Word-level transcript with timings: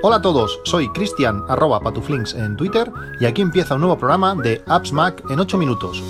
Hola 0.00 0.16
a 0.16 0.22
todos, 0.22 0.60
soy 0.64 0.88
Cristian 0.92 1.42
arroba 1.48 1.80
patuflinks 1.80 2.32
en 2.34 2.56
Twitter 2.56 2.90
y 3.20 3.26
aquí 3.26 3.42
empieza 3.42 3.74
un 3.74 3.80
nuevo 3.80 3.98
programa 3.98 4.34
de 4.34 4.62
Apps 4.66 4.92
Mac 4.92 5.22
en 5.28 5.38
8 5.38 5.58
minutos. 5.58 6.02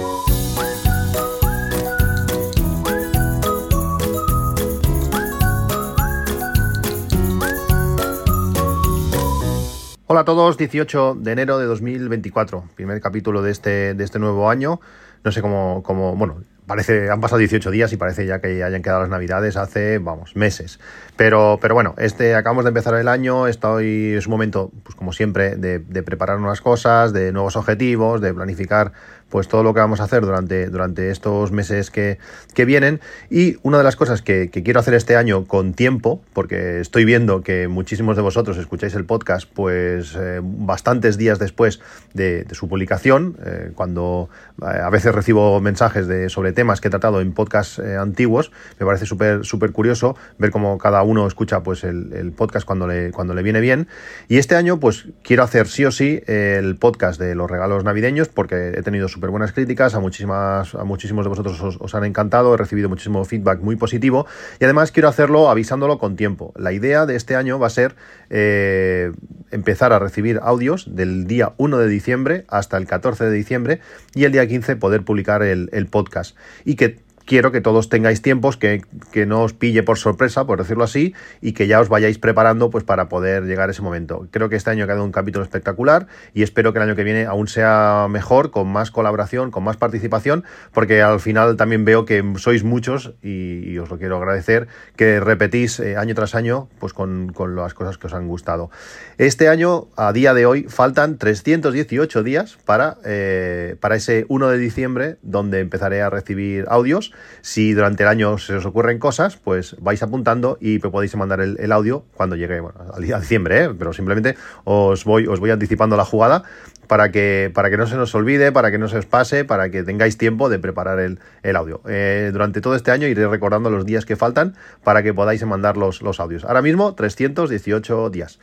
Hola 10.07 10.21
a 10.21 10.25
todos, 10.25 10.57
18 10.57 11.17
de 11.21 11.33
enero 11.33 11.59
de 11.59 11.67
2024, 11.67 12.65
primer 12.77 13.01
capítulo 13.01 13.43
de 13.43 13.51
este, 13.51 13.95
de 13.95 14.05
este 14.05 14.19
nuevo 14.19 14.49
año. 14.49 14.81
No 15.25 15.33
sé 15.33 15.43
cómo, 15.43 15.83
cómo, 15.83 16.15
bueno, 16.15 16.45
parece, 16.69 17.11
han 17.11 17.21
pasado 17.21 17.39
18 17.39 17.73
días 17.73 17.93
y 17.93 17.97
parece 17.97 18.27
ya 18.27 18.41
que 18.41 18.63
hayan 18.63 18.83
quedado 18.83 19.01
las 19.01 19.09
navidades 19.09 19.57
hace, 19.57 19.99
vamos, 19.99 20.37
meses. 20.37 20.79
Pero, 21.17 21.59
pero 21.61 21.75
bueno, 21.75 21.97
este, 21.99 22.37
acabamos 22.37 22.65
de 22.65 22.69
empezar 22.69 22.95
el 22.95 23.09
año, 23.09 23.49
estoy, 23.49 24.13
es 24.13 24.27
un 24.27 24.31
momento, 24.31 24.71
pues 24.85 24.95
como 24.95 25.13
siempre, 25.13 25.57
de, 25.57 25.81
de 25.81 26.03
preparar 26.05 26.39
nuevas 26.39 26.61
cosas, 26.61 27.13
de 27.13 27.33
nuevos 27.33 27.57
objetivos, 27.57 28.21
de 28.21 28.33
planificar 28.33 28.93
pues 29.29 29.49
todo 29.49 29.63
lo 29.63 29.75
que 29.75 29.81
vamos 29.81 30.01
a 30.01 30.05
hacer 30.05 30.23
durante, 30.23 30.67
durante 30.69 31.11
estos 31.11 31.53
meses 31.53 31.91
que, 31.91 32.19
que 32.55 32.65
vienen. 32.65 33.01
Y 33.31 33.57
una 33.63 33.79
de 33.79 33.85
las 33.85 33.97
cosas 33.97 34.23
que, 34.23 34.51
que, 34.51 34.63
quiero 34.63 34.81
hacer 34.81 34.95
este 34.95 35.17
año 35.17 35.47
con 35.47 35.75
tiempo, 35.75 36.23
porque 36.33 36.81
estoy 36.81 37.05
viendo 37.05 37.43
que 37.43 37.69
muchísimos 37.69 38.17
de 38.17 38.23
vosotros 38.23 38.57
escucháis 38.57 38.95
el 38.95 39.05
podcast, 39.05 39.49
pues 39.53 40.17
eh, 40.19 40.41
bastantes 40.43 41.19
días 41.19 41.39
después 41.39 41.81
de, 42.15 42.45
de 42.45 42.55
su 42.55 42.69
publicación, 42.69 43.37
eh, 43.45 43.73
cuando 43.75 44.29
eh, 44.63 44.65
a 44.65 44.91
veces 44.91 45.15
recibo 45.15 45.61
mensajes 45.61 46.07
de, 46.07 46.29
sobre 46.29 46.53
temas 46.53 46.81
que 46.81 46.89
he 46.89 46.91
tratado 46.91 47.21
en 47.21 47.33
podcasts 47.33 47.79
eh, 47.79 47.97
antiguos, 47.97 48.53
me 48.79 48.87
parece 48.87 49.07
súper 49.07 49.45
súper 49.45 49.73
curioso 49.73 50.17
ver 50.39 50.51
cómo 50.51 50.79
cada 50.79 51.03
uno 51.03 51.27
escucha 51.27 51.63
pues 51.63 51.85
el, 51.85 52.13
el, 52.13 52.33
podcast 52.33 52.67
cuando 52.67 52.87
le, 52.87 53.11
cuando 53.11 53.35
le 53.35 53.43
viene 53.43 53.61
bien. 53.61 53.89
Y 54.29 54.39
este 54.39 54.57
año 54.57 54.81
pues 54.81 55.09
quiero 55.23 55.43
hacer 55.43 55.69
sí 55.69 55.85
o 55.85 55.91
sí 55.91 56.23
el 56.27 56.77
podcast 56.77 57.21
de 57.21 57.35
los 57.35 57.51
regalos 57.51 57.85
navideños, 57.85 58.29
porque 58.29 58.75
he 58.77 58.83
tenido 58.83 59.09
súper 59.19 59.31
buenas 59.31 59.53
críticas, 59.53 59.97
a, 59.97 60.01
muchísimas, 60.01 60.77
a 60.77 60.85
muchísimos 60.85 61.25
de 61.25 61.29
vosotros 61.29 61.77
os, 61.81 61.95
han 61.97 62.05
encantado, 62.05 62.55
he 62.55 62.57
recibido 62.57 62.89
muchísimo 62.89 63.25
feedback 63.25 63.61
muy 63.61 63.75
positivo 63.75 64.27
y 64.61 64.65
además 64.65 64.93
quiero 64.93 65.09
hacerlo 65.09 65.51
avisándolo 65.51 65.99
con 65.99 66.15
tiempo. 66.15 66.53
La 66.57 66.73
idea 66.73 67.05
de 67.05 67.17
este 67.17 67.35
año 67.35 67.59
va 67.59 67.67
a 67.67 67.71
ser 67.71 67.97
eh, 68.31 69.11
empezar 69.51 69.93
a 69.93 69.99
recibir 69.99 70.39
audios 70.41 70.95
del 70.95 71.27
día 71.27 71.53
1 71.57 71.79
de 71.79 71.89
diciembre 71.89 72.45
hasta 72.47 72.77
el 72.77 72.87
14 72.87 73.25
de 73.25 73.33
diciembre 73.33 73.81
y 74.15 74.23
el 74.23 74.31
día 74.31 74.47
15 74.47 74.77
poder 74.77 75.03
publicar 75.03 75.43
el 75.43 75.87
podcast 75.91 76.37
y 76.65 76.77
que 76.77 77.08
quiero 77.29 77.53
que 77.53 77.61
todos 77.61 77.91
tengáis 77.91 78.23
tiempos, 78.23 78.57
que, 78.57 78.83
que, 79.13 79.27
no 79.27 79.43
os 79.43 79.53
pille 79.53 79.83
por 79.83 79.99
sorpresa, 79.99 80.47
por 80.47 80.59
decirlo 80.59 80.85
así, 80.85 81.15
y 81.43 81.53
que 81.53 81.67
ya 81.67 81.79
os 81.79 81.91
vayáis 81.91 82.19
preparando 82.19 82.71
pues 82.71 82.85
para 82.85 83.11
poder 83.11 83.45
llegar 83.45 83.69
a 83.69 83.73
ese 83.73 83.83
momento. 83.83 84.27
Creo 84.31 84.49
que 84.49 84.57
este 84.57 84.71
año 84.71 84.85
ha 84.85 84.87
quedado 84.87 85.05
un 85.05 85.13
capítulo 85.13 85.45
espectacular 85.45 86.07
y 86.33 86.43
espero 86.43 86.73
que 86.73 86.79
el 86.79 86.85
año 86.85 86.97
que 86.97 87.05
viene 87.05 87.27
aún 87.27 87.47
sea 87.47 88.07
mejor, 88.09 88.51
con 88.51 88.67
más 88.69 88.91
colaboración, 88.91 89.51
con 89.51 89.63
más 89.63 89.77
participación, 89.77 90.45
porque 90.73 91.03
al 91.03 91.21
final 91.21 91.57
también 91.57 91.85
veo 91.85 92.07
que 92.07 92.25
sois 92.39 92.65
muchos 92.65 93.13
y, 93.23 93.77
os 93.79 93.91
lo 93.91 93.99
quiero 93.99 94.17
agradecer, 94.17 94.67
que 94.97 95.21
repetís 95.21 95.79
eh, 95.81 95.97
año 95.97 96.15
tras 96.15 96.35
año 96.35 96.69
pues 96.81 96.95
con, 96.95 97.33
con, 97.35 97.55
las 97.55 97.75
cosas 97.75 97.99
que 97.99 98.07
os 98.07 98.15
han 98.15 98.27
gustado. 98.27 98.71
Este 99.19 99.49
año, 99.49 99.89
a 99.97 100.15
día 100.15 100.33
de 100.33 100.47
hoy, 100.47 100.65
faltan 100.65 101.19
318 101.19 102.23
días 102.23 102.59
para, 102.65 102.97
eh, 103.05 103.77
para 103.81 103.97
ese 103.97 104.25
1 104.29 104.49
de 104.49 104.57
diciembre, 104.57 105.17
donde 105.21 105.61
empezaré 105.61 106.01
a 106.01 106.09
recibir 106.09 106.65
audios 106.69 107.13
si 107.41 107.73
durante 107.73 108.03
el 108.03 108.09
año 108.09 108.39
se 108.39 108.57
os 108.57 108.67
ocurren 108.67 108.99
cosas, 108.99 109.37
pues 109.37 109.77
vais 109.81 110.03
apuntando 110.03 110.59
y 110.61 110.79
podéis 110.79 111.15
mandar 111.17 111.41
el, 111.41 111.73
audio 111.73 112.05
cuando 112.15 112.37
llegue 112.37 112.61
bueno, 112.61 112.79
de 112.99 113.19
diciembre, 113.19 113.65
¿eh? 113.65 113.71
pero 113.79 113.93
simplemente 113.93 114.37
os 114.65 115.05
voy, 115.05 115.27
os 115.27 115.41
voy 115.41 115.51
anticipando 115.51 115.97
la 115.97 116.05
jugada 116.05 116.45
para 116.89 117.13
que, 117.13 117.53
para 117.55 117.71
que 117.71 117.77
no 117.77 117.87
se 117.87 117.97
nos 117.97 118.15
olvide, 118.15 118.51
para 118.51 118.73
que 118.73 118.79
no 118.79 118.89
se 118.89 118.99
os 118.99 119.07
pase, 119.07 119.45
para 119.45 119.71
que 119.71 119.85
tengáis 119.85 120.19
tiempo 120.19 120.49
de 120.49 120.59
preparar 120.59 120.99
el, 120.99 121.57
audio. 121.57 121.81
Eh, 121.87 122.31
durante 122.33 122.61
todo 122.61 122.75
este 122.75 122.91
año 122.91 123.07
iré 123.07 123.29
recordando 123.29 123.71
los 123.71 123.87
días 123.87 124.05
que 124.05 124.17
faltan 124.17 124.55
para 124.83 125.03
que 125.03 125.15
podáis 125.15 125.45
mandar 125.45 125.77
los, 125.77 126.03
audios. 126.19 126.45
Ahora 126.45 126.63
mismo 126.63 126.95
318 126.95 128.11
días. 128.11 128.41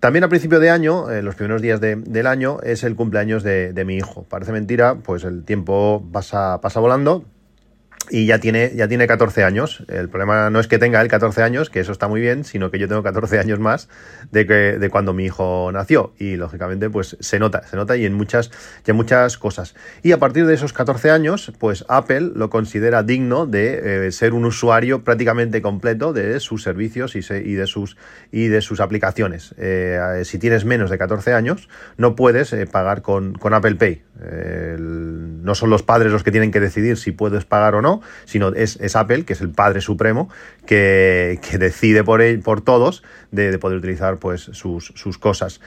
También 0.00 0.24
a 0.24 0.28
principio 0.28 0.60
de 0.60 0.70
año, 0.70 1.10
en 1.10 1.24
los 1.24 1.34
primeros 1.34 1.62
días 1.62 1.80
de, 1.80 1.96
del 1.96 2.26
año, 2.26 2.58
es 2.62 2.84
el 2.84 2.94
cumpleaños 2.94 3.42
de, 3.42 3.82
mi 3.86 3.96
hijo. 3.96 4.24
Parece 4.28 4.52
mentira, 4.52 4.96
pues 4.96 5.24
el 5.24 5.44
tiempo 5.44 6.06
pasa 6.12 6.58
volando 6.80 7.24
y 8.10 8.26
ya 8.26 8.38
tiene, 8.38 8.72
ya 8.74 8.88
tiene 8.88 9.06
14 9.06 9.44
años. 9.44 9.84
El 9.88 10.08
problema 10.08 10.50
no 10.50 10.60
es 10.60 10.66
que 10.66 10.78
tenga 10.78 11.00
él 11.00 11.08
14 11.08 11.42
años, 11.42 11.70
que 11.70 11.80
eso 11.80 11.92
está 11.92 12.08
muy 12.08 12.20
bien, 12.20 12.44
sino 12.44 12.70
que 12.70 12.78
yo 12.78 12.88
tengo 12.88 13.02
14 13.02 13.38
años 13.38 13.58
más 13.58 13.88
de, 14.30 14.46
que, 14.46 14.78
de 14.78 14.90
cuando 14.90 15.12
mi 15.12 15.24
hijo 15.24 15.70
nació. 15.72 16.12
Y 16.18 16.36
lógicamente, 16.36 16.90
pues 16.90 17.16
se 17.20 17.38
nota, 17.38 17.66
se 17.66 17.76
nota 17.76 17.96
y 17.96 18.04
en 18.04 18.14
muchas, 18.14 18.50
y 18.86 18.90
en 18.90 18.96
muchas 18.96 19.38
cosas. 19.38 19.74
Y 20.02 20.12
a 20.12 20.18
partir 20.18 20.46
de 20.46 20.54
esos 20.54 20.72
14 20.72 21.10
años, 21.10 21.52
pues 21.58 21.84
Apple 21.88 22.32
lo 22.34 22.50
considera 22.50 23.02
digno 23.02 23.46
de 23.46 24.06
eh, 24.06 24.12
ser 24.12 24.34
un 24.34 24.44
usuario 24.44 25.04
prácticamente 25.04 25.62
completo 25.62 26.12
de 26.12 26.40
sus 26.40 26.62
servicios 26.62 27.16
y, 27.16 27.22
se, 27.22 27.42
y, 27.42 27.54
de, 27.54 27.66
sus, 27.66 27.96
y 28.32 28.48
de 28.48 28.60
sus 28.60 28.80
aplicaciones. 28.80 29.54
Eh, 29.58 30.22
si 30.24 30.38
tienes 30.38 30.64
menos 30.64 30.90
de 30.90 30.98
14 30.98 31.34
años, 31.34 31.68
no 31.96 32.16
puedes 32.16 32.52
eh, 32.52 32.66
pagar 32.66 33.02
con, 33.02 33.34
con 33.34 33.54
Apple 33.54 33.76
Pay. 33.76 34.02
No 34.20 35.54
son 35.54 35.70
los 35.70 35.82
padres 35.82 36.12
los 36.12 36.24
que 36.24 36.30
tienen 36.30 36.50
que 36.50 36.60
decidir 36.60 36.96
si 36.96 37.12
puedes 37.12 37.44
pagar 37.44 37.74
o 37.74 37.82
no, 37.82 38.00
sino 38.24 38.48
es, 38.48 38.76
es 38.80 38.96
Apple, 38.96 39.24
que 39.24 39.34
es 39.34 39.40
el 39.40 39.50
padre 39.50 39.80
supremo, 39.80 40.28
que, 40.66 41.40
que 41.48 41.58
decide 41.58 42.04
por, 42.04 42.20
él, 42.20 42.40
por 42.40 42.60
todos 42.60 43.02
de, 43.30 43.50
de, 43.50 43.58
poder 43.58 43.78
utilizar 43.78 44.18
pues, 44.18 44.42
sus, 44.52 44.92
sus 44.94 45.18
cosas. 45.18 45.60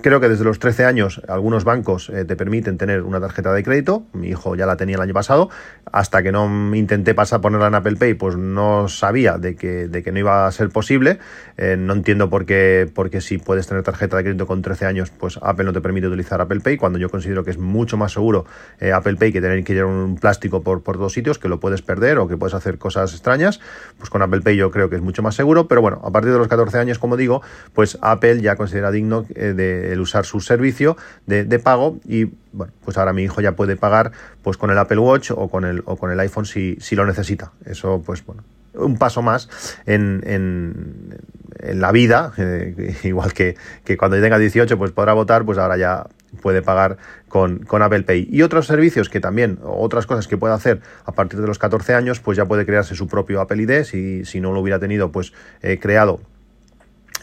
Creo 0.00 0.20
que 0.20 0.28
desde 0.28 0.44
los 0.44 0.60
13 0.60 0.84
años 0.84 1.20
algunos 1.26 1.64
bancos 1.64 2.08
eh, 2.10 2.24
te 2.24 2.36
permiten 2.36 2.78
tener 2.78 3.02
una 3.02 3.20
tarjeta 3.20 3.52
de 3.52 3.64
crédito. 3.64 4.04
Mi 4.12 4.28
hijo 4.28 4.54
ya 4.54 4.64
la 4.64 4.76
tenía 4.76 4.94
el 4.94 5.02
año 5.02 5.12
pasado. 5.12 5.50
Hasta 5.90 6.22
que 6.22 6.30
no 6.30 6.72
intenté 6.76 7.14
pasar 7.14 7.38
a 7.38 7.42
ponerla 7.42 7.66
en 7.66 7.74
Apple 7.74 7.96
Pay, 7.96 8.14
pues 8.14 8.36
no 8.36 8.86
sabía 8.88 9.38
de 9.38 9.56
que, 9.56 9.88
de 9.88 10.02
que 10.04 10.12
no 10.12 10.20
iba 10.20 10.46
a 10.46 10.52
ser 10.52 10.68
posible. 10.68 11.18
Eh, 11.56 11.76
no 11.76 11.94
entiendo 11.94 12.30
por 12.30 12.46
qué, 12.46 12.88
porque 12.94 13.20
si 13.20 13.38
puedes 13.38 13.66
tener 13.66 13.82
tarjeta 13.82 14.16
de 14.16 14.22
crédito 14.22 14.46
con 14.46 14.62
13 14.62 14.86
años, 14.86 15.10
pues 15.10 15.40
Apple 15.42 15.64
no 15.64 15.72
te 15.72 15.80
permite 15.80 16.06
utilizar 16.06 16.40
Apple 16.40 16.60
Pay, 16.60 16.76
cuando 16.76 17.00
yo 17.00 17.10
considero 17.10 17.42
que 17.42 17.50
es 17.50 17.58
mucho 17.58 17.96
más 17.96 18.12
seguro 18.12 18.46
eh, 18.78 18.92
Apple 18.92 19.16
Pay 19.16 19.32
que 19.32 19.40
tener 19.40 19.64
que 19.64 19.74
llevar 19.74 19.92
un 19.92 20.14
plástico 20.16 20.62
por, 20.62 20.84
por 20.84 20.98
dos 20.98 21.12
sitios, 21.12 21.40
que 21.40 21.48
lo 21.48 21.58
puedes 21.58 21.82
perder 21.82 22.18
o 22.18 22.28
que 22.28 22.36
puedes 22.36 22.54
hacer 22.54 22.78
cosas 22.78 23.12
extrañas. 23.14 23.58
Pues 23.96 24.10
con 24.10 24.22
Apple 24.22 24.42
Pay 24.42 24.56
yo 24.56 24.70
creo 24.70 24.88
que 24.88 24.96
es 24.96 25.02
mucho 25.02 25.22
más 25.22 25.34
seguro. 25.34 25.66
Pero 25.66 25.82
bueno, 25.82 26.00
a 26.04 26.12
partir 26.12 26.30
de 26.30 26.38
los 26.38 26.46
14 26.46 26.78
años, 26.78 27.00
como 27.00 27.16
digo, 27.16 27.42
pues 27.72 27.98
Apple 28.00 28.40
ya 28.40 28.54
considera 28.54 28.92
digno 28.92 29.22
de 29.22 29.87
el 29.92 30.00
usar 30.00 30.24
su 30.24 30.40
servicio 30.40 30.96
de, 31.26 31.58
pago 31.58 31.98
y 32.04 32.26
bueno, 32.52 32.72
pues 32.84 32.96
ahora 32.98 33.12
mi 33.12 33.22
hijo 33.22 33.40
ya 33.40 33.52
puede 33.52 33.76
pagar 33.76 34.12
pues 34.42 34.56
con 34.56 34.70
el 34.70 34.78
Apple 34.78 34.98
Watch 34.98 35.30
o 35.30 35.48
con 35.48 35.64
el, 35.64 35.82
o 35.84 35.96
con 35.96 36.10
el 36.10 36.20
iPhone 36.20 36.46
si, 36.46 36.76
si 36.80 36.96
lo 36.96 37.04
necesita. 37.04 37.52
Eso 37.64 38.02
pues 38.04 38.24
bueno, 38.24 38.42
un 38.74 38.96
paso 38.96 39.22
más 39.22 39.48
en, 39.86 40.22
en, 40.24 41.18
en 41.58 41.80
la 41.80 41.92
vida, 41.92 42.32
eh, 42.36 42.96
igual 43.04 43.32
que, 43.32 43.56
que 43.84 43.96
cuando 43.96 44.20
tenga 44.20 44.38
18 44.38 44.78
pues 44.78 44.92
podrá 44.92 45.12
votar, 45.12 45.44
pues 45.44 45.58
ahora 45.58 45.76
ya 45.76 46.06
puede 46.42 46.62
pagar 46.62 46.98
con, 47.28 47.60
con, 47.60 47.82
Apple 47.82 48.02
Pay. 48.02 48.28
Y 48.30 48.42
otros 48.42 48.66
servicios 48.66 49.08
que 49.08 49.20
también, 49.20 49.58
otras 49.62 50.06
cosas 50.06 50.28
que 50.28 50.36
puede 50.36 50.54
hacer 50.54 50.80
a 51.04 51.12
partir 51.12 51.40
de 51.40 51.46
los 51.46 51.58
14 51.58 51.94
años, 51.94 52.20
pues 52.20 52.36
ya 52.36 52.46
puede 52.46 52.66
crearse 52.66 52.94
su 52.94 53.08
propio 53.08 53.40
Apple 53.40 53.62
ID, 53.62 53.84
si, 53.84 54.24
si 54.24 54.40
no 54.40 54.52
lo 54.52 54.60
hubiera 54.60 54.78
tenido 54.78 55.10
pues 55.10 55.32
eh, 55.62 55.78
creado 55.80 56.20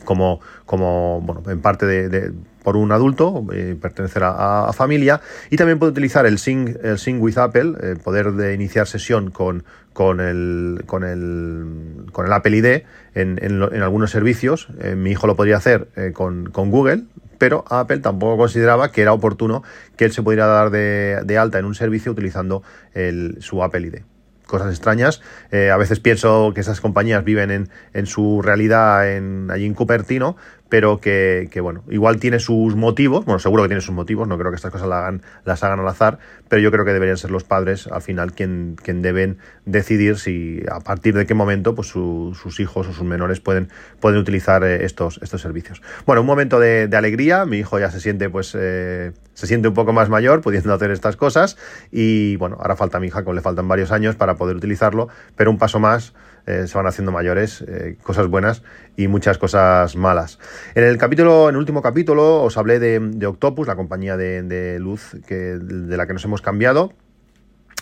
como, 0.03 0.39
como 0.65 1.21
bueno, 1.21 1.43
en 1.49 1.61
parte 1.61 1.85
de 1.85 2.33
por 2.65 2.75
un 2.77 2.91
adulto, 2.91 3.45
eh, 3.53 3.77
pertenecer 3.79 4.23
a, 4.25 4.73
familia, 4.73 5.21
y 5.51 5.55
también 5.55 5.77
puede 5.77 5.91
utilizar 5.91 6.25
el 6.25 6.39
Sync, 6.39 6.75
el 6.83 6.97
Sync 6.97 7.21
with 7.21 7.37
Apple, 7.37 7.75
eh, 7.79 7.95
poder 8.03 8.31
de 8.33 8.55
iniciar 8.55 8.87
sesión 8.87 9.29
con, 9.29 9.63
con, 9.93 10.19
el, 10.19 10.81
con, 10.87 11.03
el, 11.03 12.07
con 12.11 12.25
el 12.25 12.33
Apple 12.33 12.57
ID 12.57 12.65
en, 13.13 13.37
en, 13.41 13.61
en 13.61 13.81
algunos 13.83 14.09
servicios. 14.09 14.67
Eh, 14.81 14.95
mi 14.95 15.11
hijo 15.11 15.27
lo 15.27 15.35
podría 15.35 15.57
hacer 15.57 15.89
eh, 15.95 16.11
con, 16.11 16.49
con 16.49 16.71
Google, 16.71 17.03
pero 17.37 17.65
Apple 17.69 17.99
tampoco 17.99 18.35
consideraba 18.35 18.91
que 18.91 19.03
era 19.03 19.13
oportuno 19.13 19.61
que 19.95 20.05
él 20.05 20.11
se 20.11 20.23
pudiera 20.23 20.47
dar 20.47 20.71
de, 20.71 21.21
de 21.23 21.37
alta 21.37 21.59
en 21.59 21.65
un 21.65 21.75
servicio 21.75 22.11
utilizando 22.11 22.63
el, 22.95 23.37
su 23.41 23.63
Apple 23.63 23.87
ID 23.87 24.14
cosas 24.45 24.69
extrañas. 24.71 25.21
Eh, 25.51 25.71
a 25.71 25.77
veces 25.77 25.99
pienso 25.99 26.51
que 26.53 26.61
esas 26.61 26.81
compañías 26.81 27.23
viven 27.23 27.51
en, 27.51 27.69
en 27.93 28.05
su 28.05 28.41
realidad 28.41 29.11
en, 29.11 29.49
allí 29.51 29.65
en 29.65 29.73
Cupertino, 29.73 30.37
pero 30.69 30.99
que, 30.99 31.47
que, 31.51 31.61
bueno, 31.61 31.83
igual 31.89 32.19
tiene 32.19 32.39
sus 32.39 32.75
motivos, 32.75 33.23
bueno, 33.25 33.39
seguro 33.39 33.63
que 33.63 33.69
tiene 33.69 33.81
sus 33.81 33.93
motivos, 33.93 34.27
no 34.27 34.37
creo 34.37 34.51
que 34.51 34.55
estas 34.55 34.71
cosas 34.71 34.87
las 34.87 34.99
hagan, 34.99 35.21
las 35.43 35.63
hagan 35.63 35.79
al 35.79 35.87
azar, 35.87 36.17
pero 36.49 36.61
yo 36.61 36.71
creo 36.71 36.85
que 36.85 36.93
deberían 36.93 37.17
ser 37.17 37.31
los 37.31 37.43
padres 37.43 37.87
al 37.87 38.01
final 38.01 38.33
quien, 38.33 38.75
quien 38.81 39.01
deben 39.01 39.37
decidir 39.65 40.17
si 40.17 40.63
a 40.71 40.79
partir 40.79 41.15
de 41.15 41.25
qué 41.25 41.33
momento 41.33 41.75
pues 41.75 41.87
su, 41.87 42.37
sus 42.41 42.59
hijos 42.59 42.87
o 42.87 42.93
sus 42.93 43.05
menores 43.05 43.39
pueden, 43.39 43.69
pueden 43.99 44.19
utilizar 44.19 44.63
eh, 44.63 44.85
estos, 44.85 45.19
estos 45.21 45.41
servicios. 45.41 45.81
Bueno, 46.05 46.21
un 46.21 46.27
momento 46.27 46.59
de, 46.59 46.89
alegría, 46.95 47.45
mi 47.45 47.57
hijo 47.57 47.77
ya 47.77 47.91
se 47.91 47.99
siente 47.99 48.29
pues 48.29 48.55
eh, 48.57 49.11
se 49.35 49.45
siente 49.45 49.67
un 49.67 49.75
poco 49.75 49.93
más 49.93 50.09
mayor 50.09 50.41
pudiendo 50.41 50.73
hacer 50.73 50.89
estas 50.89 51.15
cosas 51.15 51.57
y 51.91 52.35
bueno, 52.37 52.57
ahora 52.59 52.75
falta 52.75 52.97
a 52.97 52.99
mi 52.99 53.07
hija, 53.07 53.23
como 53.23 53.35
le 53.35 53.41
faltan 53.41 53.67
varios 53.67 53.91
años 53.91 54.15
para 54.15 54.35
poder 54.35 54.55
utilizarlo, 54.55 55.09
pero 55.35 55.51
un 55.51 55.59
paso 55.59 55.79
más 55.79 56.13
se 56.45 56.71
van 56.75 56.85
haciendo 56.85 57.11
mayores, 57.11 57.65
cosas 58.03 58.27
buenas 58.27 58.61
y 58.95 59.07
muchas 59.07 59.39
cosas 59.39 59.95
malas. 59.95 60.37
En 60.75 60.83
el 60.83 60.99
capítulo, 60.99 61.49
en 61.49 61.55
el 61.55 61.59
último 61.59 61.81
capítulo, 61.81 62.43
os 62.43 62.55
hablé 62.57 62.77
de, 62.77 63.25
Octopus, 63.25 63.65
la 63.65 63.75
compañía 63.75 64.15
de, 64.15 64.43
de 64.43 64.79
luz 64.79 65.17
que, 65.27 65.35
de 65.35 65.97
la 65.97 66.05
que 66.05 66.13
nos 66.13 66.23
hemos 66.23 66.43
cambiado 66.43 66.93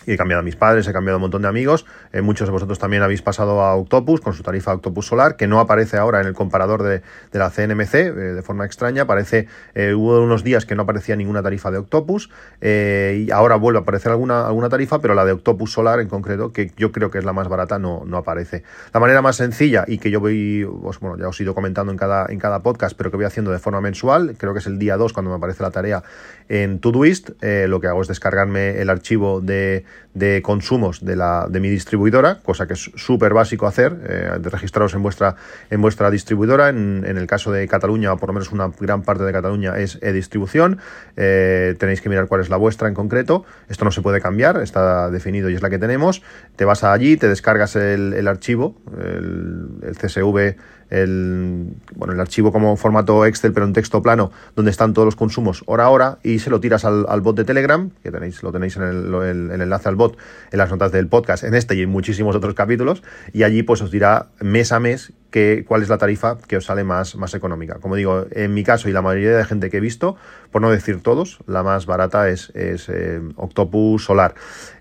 he 0.06 0.16
cambiado 0.16 0.40
a 0.40 0.42
mis 0.42 0.56
padres, 0.56 0.86
he 0.86 0.92
cambiado 0.92 1.16
a 1.16 1.18
un 1.18 1.22
montón 1.22 1.42
de 1.42 1.48
amigos. 1.48 1.86
Eh, 2.12 2.20
muchos 2.20 2.48
de 2.48 2.52
vosotros 2.52 2.78
también 2.78 3.02
habéis 3.02 3.22
pasado 3.22 3.60
a 3.60 3.74
Octopus 3.74 4.20
con 4.20 4.34
su 4.34 4.42
tarifa 4.42 4.72
Octopus 4.72 5.06
Solar, 5.06 5.36
que 5.36 5.46
no 5.46 5.60
aparece 5.60 5.96
ahora 5.96 6.20
en 6.20 6.26
el 6.26 6.34
comparador 6.34 6.82
de, 6.82 7.02
la 7.32 7.50
CNMC 7.50 7.94
eh, 7.94 8.12
de 8.12 8.42
forma 8.42 8.64
extraña. 8.66 9.02
Aparece, 9.02 9.48
eh, 9.74 9.94
hubo 9.94 10.20
unos 10.20 10.44
días 10.44 10.66
que 10.66 10.74
no 10.74 10.82
aparecía 10.82 11.16
ninguna 11.16 11.42
tarifa 11.42 11.70
de 11.70 11.78
Octopus 11.78 12.30
y 12.60 13.30
ahora 13.30 13.56
vuelve 13.56 13.78
a 13.78 13.82
aparecer 13.82 14.10
alguna, 14.10 14.46
alguna 14.46 14.68
tarifa, 14.68 15.00
pero 15.00 15.14
la 15.14 15.24
de 15.24 15.32
Octopus 15.32 15.72
Solar 15.72 16.00
en 16.00 16.08
concreto, 16.08 16.52
que 16.52 16.72
yo 16.76 16.92
creo 16.92 17.10
que 17.10 17.18
es 17.18 17.24
la 17.24 17.32
más 17.32 17.48
barata, 17.48 17.78
no, 17.78 18.02
no 18.06 18.16
aparece. 18.16 18.62
La 18.92 19.00
manera 19.00 19.22
más 19.22 19.36
sencilla 19.36 19.84
y 19.86 19.98
que 19.98 20.10
yo 20.10 20.20
voy, 20.20 20.64
bueno, 20.64 21.18
ya 21.18 21.28
os 21.28 21.38
he 21.40 21.42
ido 21.42 21.54
comentando 21.54 21.92
en 21.92 21.98
cada, 21.98 22.26
en 22.28 22.38
cada 22.38 22.62
podcast, 22.62 22.96
pero 22.96 23.10
que 23.10 23.16
voy 23.16 23.26
haciendo 23.26 23.50
de 23.50 23.58
forma 23.58 23.80
mensual, 23.80 24.34
creo 24.38 24.52
que 24.52 24.60
es 24.60 24.66
el 24.66 24.78
día 24.78 24.96
2 24.96 25.12
cuando 25.12 25.30
me 25.30 25.36
aparece 25.36 25.62
la 25.62 25.70
tarea 25.70 26.02
en 26.48 26.78
Todoist, 26.78 27.30
lo 27.42 27.80
que 27.80 27.86
hago 27.86 28.02
es 28.02 28.08
descargarme 28.08 28.80
el 28.80 28.90
archivo 28.90 29.40
de 29.40 29.84
de 30.14 30.42
consumos 30.42 31.04
de, 31.04 31.16
la, 31.16 31.46
de 31.50 31.60
mi 31.60 31.68
distribuidora, 31.68 32.38
cosa 32.42 32.66
que 32.66 32.74
es 32.74 32.90
súper 32.94 33.34
básico 33.34 33.66
hacer, 33.66 33.98
eh, 34.08 34.38
de 34.40 34.48
registraros 34.48 34.94
en 34.94 35.02
vuestra, 35.02 35.34
en 35.70 35.82
vuestra 35.82 36.10
distribuidora. 36.10 36.68
En, 36.68 37.04
el 37.04 37.26
caso 37.26 37.50
de 37.50 37.66
Cataluña, 37.66 38.12
o 38.12 38.16
por 38.16 38.28
lo 38.28 38.34
menos 38.34 38.52
una 38.52 38.70
gran 38.78 39.02
parte 39.02 39.24
de 39.24 39.32
Cataluña, 39.32 39.76
es 39.76 39.98
e-distribución. 40.02 40.78
Eh, 41.16 41.74
tenéis 41.78 42.00
que 42.00 42.08
mirar 42.08 42.28
cuál 42.28 42.40
es 42.40 42.48
la 42.48 42.56
vuestra 42.56 42.88
en 42.88 42.94
concreto. 42.94 43.44
Esto 43.68 43.84
no 43.84 43.90
se 43.90 44.02
puede 44.02 44.20
cambiar, 44.20 44.62
está 44.62 45.10
definido 45.10 45.50
y 45.50 45.54
es 45.54 45.62
la 45.62 45.70
que 45.70 45.78
tenemos. 45.78 46.22
Te 46.56 46.64
vas 46.64 46.84
allí, 46.84 47.16
te 47.16 47.28
descargas 47.28 47.74
el, 47.76 48.28
archivo, 48.28 48.76
el 48.96 49.96
CSV 50.00 50.56
el, 50.94 51.74
bueno, 51.96 52.14
el 52.14 52.20
archivo 52.20 52.52
como 52.52 52.76
formato 52.76 53.26
Excel, 53.26 53.52
pero 53.52 53.66
en 53.66 53.72
texto 53.72 54.02
plano, 54.02 54.30
donde 54.54 54.70
están 54.70 54.94
todos 54.94 55.06
los 55.06 55.16
consumos 55.16 55.62
hora 55.66 55.84
a 55.84 55.90
hora, 55.90 56.18
y 56.22 56.38
se 56.38 56.50
lo 56.50 56.60
tiras 56.60 56.84
al, 56.84 57.20
bot 57.20 57.36
de 57.36 57.44
Telegram, 57.44 57.90
que 58.02 58.10
tenéis, 58.10 58.42
lo 58.42 58.52
tenéis 58.52 58.76
en 58.76 58.82
el, 58.82 59.60
enlace 59.60 59.88
al 59.88 59.96
bot 59.96 60.16
en 60.52 60.58
las 60.58 60.70
notas 60.70 60.92
del 60.92 61.08
podcast, 61.08 61.42
en 61.44 61.54
este 61.54 61.74
y 61.74 61.82
en 61.82 61.90
muchísimos 61.90 62.36
otros 62.36 62.54
capítulos, 62.54 63.02
y 63.32 63.42
allí 63.42 63.62
pues 63.62 63.82
os 63.82 63.90
dirá 63.90 64.28
mes 64.40 64.70
a 64.72 64.78
mes 64.78 65.12
que, 65.30 65.64
cuál 65.66 65.82
es 65.82 65.88
la 65.88 65.98
tarifa 65.98 66.38
que 66.46 66.58
os 66.58 66.66
sale 66.66 66.84
más, 66.84 67.16
más 67.16 67.34
económica. 67.34 67.78
Como 67.80 67.96
digo, 67.96 68.26
en 68.30 68.54
mi 68.54 68.62
caso 68.62 68.88
y 68.88 68.92
la 68.92 69.02
mayoría 69.02 69.36
de 69.36 69.44
gente 69.44 69.68
que 69.70 69.78
he 69.78 69.80
visto, 69.80 70.16
por 70.52 70.62
no 70.62 70.70
decir 70.70 71.02
todos, 71.02 71.40
la 71.48 71.64
más 71.64 71.86
barata 71.86 72.28
es, 72.28 72.50
es 72.54 72.88
eh, 72.88 73.20
Octopus 73.34 74.04
Solar. 74.04 74.34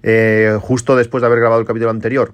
Eh, 0.03 0.55
justo 0.61 0.95
después 0.95 1.21
de 1.21 1.27
haber 1.27 1.39
grabado 1.39 1.59
el 1.59 1.65
capítulo 1.65 1.89
anterior, 1.89 2.33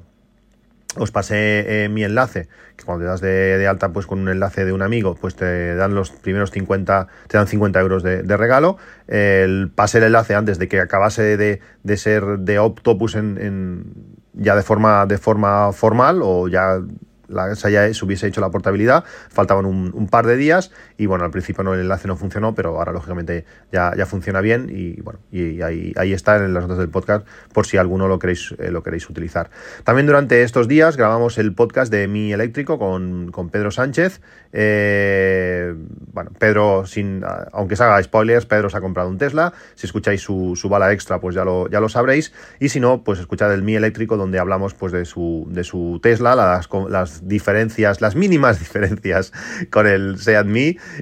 os 0.98 1.12
pasé 1.12 1.84
eh, 1.84 1.90
mi 1.90 2.04
enlace, 2.04 2.48
que 2.76 2.84
cuando 2.84 3.04
te 3.04 3.10
das 3.10 3.22
de, 3.22 3.68
alta 3.68 3.90
pues 3.90 4.08
con 4.08 4.20
un 4.20 4.30
enlace 4.30 4.66
de 4.66 4.74
un 4.74 4.82
amigo, 4.82 5.16
pues 5.16 5.36
te 5.36 5.76
dan 5.76 5.94
los 5.94 6.10
primeros 6.12 6.52
50, 6.52 7.08
te 7.28 7.38
dan 7.38 7.48
50 7.48 7.80
euros 7.80 8.04
de, 8.04 8.38
regalo. 8.38 8.78
El, 9.08 9.70
pasé 9.74 10.00
el 10.00 10.06
enlace 10.06 10.34
antes 10.34 10.58
de 10.58 10.68
que 10.68 10.80
acabase 10.80 11.38
de, 11.38 11.62
de 11.84 11.98
ser 11.98 12.40
de 12.40 12.58
Optopus 12.60 13.16
en, 13.16 13.38
en, 13.40 13.94
ya 14.34 14.56
de 14.56 14.64
forma, 14.64 15.06
de 15.06 15.18
forma 15.18 15.72
formal 15.74 16.22
o 16.24 16.48
ya 16.48 16.80
la, 17.30 17.54
ya 17.54 17.94
se 17.94 18.06
hubiese 18.06 18.28
hecho 18.28 18.42
la 18.42 18.50
portabilidad, 18.50 19.04
faltaban 19.30 19.66
un, 19.66 20.08
par 20.10 20.26
de 20.26 20.38
días 20.38 20.72
y 20.98 21.06
bueno, 21.06 21.24
al 21.24 21.32
principio 21.32 21.64
no, 21.64 21.74
el 21.74 21.82
enlace 21.82 22.08
no 22.08 22.16
funcionó, 22.16 22.56
pero 22.56 22.78
ahora 22.78 22.92
lógicamente 22.92 23.46
ya, 23.72 23.94
ya 23.96 24.06
funciona 24.06 24.42
bien 24.42 24.70
y 24.70 25.00
bueno, 25.02 25.20
y 25.32 25.62
ahí, 25.62 25.94
ahí 25.98 26.14
está 26.14 26.38
en 26.38 26.54
las 26.54 26.64
notas 26.64 26.80
del 26.80 26.90
podcast 26.90 27.28
por 27.54 27.68
si 27.68 27.78
alguno 27.78 28.08
lo 28.08 28.20
queréis, 28.20 28.56
eh, 28.58 28.72
lo 28.72 28.84
queréis 28.84 29.10
utilizar. 29.10 29.50
También 29.84 30.08
durante 30.08 30.44
estos 30.44 30.68
días 30.68 30.98
grabamos 30.98 31.38
el 31.38 31.54
podcast 31.54 31.92
de 31.92 32.08
Mi 32.08 32.34
Eléctrico 32.34 32.80
con, 32.80 33.32
con 33.32 33.50
Pedro 33.50 33.72
Sánchez. 33.72 34.22
Eh, 34.52 35.76
bueno, 36.14 36.32
Pedro, 36.40 36.86
sin, 36.86 37.24
aunque 37.52 37.76
se 37.76 37.84
haga 37.84 38.02
spoilers, 38.02 38.46
Pedro 38.46 38.70
se 38.70 38.78
ha 38.78 38.82
comprado 38.82 39.10
un 39.10 39.18
Tesla. 39.18 39.54
Si 39.76 39.86
escucháis 39.86 40.22
su, 40.22 40.56
su 40.56 40.70
bala 40.70 40.92
extra, 40.92 41.20
pues 41.20 41.36
ya 41.36 41.46
lo, 41.46 41.70
ya 41.70 41.80
lo 41.80 41.90
sabréis. 41.90 42.34
Y 42.60 42.70
si 42.70 42.80
no, 42.80 43.04
pues 43.04 43.20
escuchad 43.20 43.54
el 43.54 43.64
Mi 43.64 43.76
Eléctrico 43.76 44.18
donde 44.18 44.40
hablamos 44.40 44.74
pues 44.74 44.92
de 44.92 45.06
su, 45.06 45.48
de 45.50 45.64
su 45.64 46.00
Tesla, 46.02 46.36
las, 46.36 46.70
las 46.90 47.19
diferencias, 47.28 48.02
las 48.02 48.16
mínimas 48.16 48.60
diferencias 48.60 49.34
con 49.70 49.88
el 49.88 50.18
Seat 50.18 50.48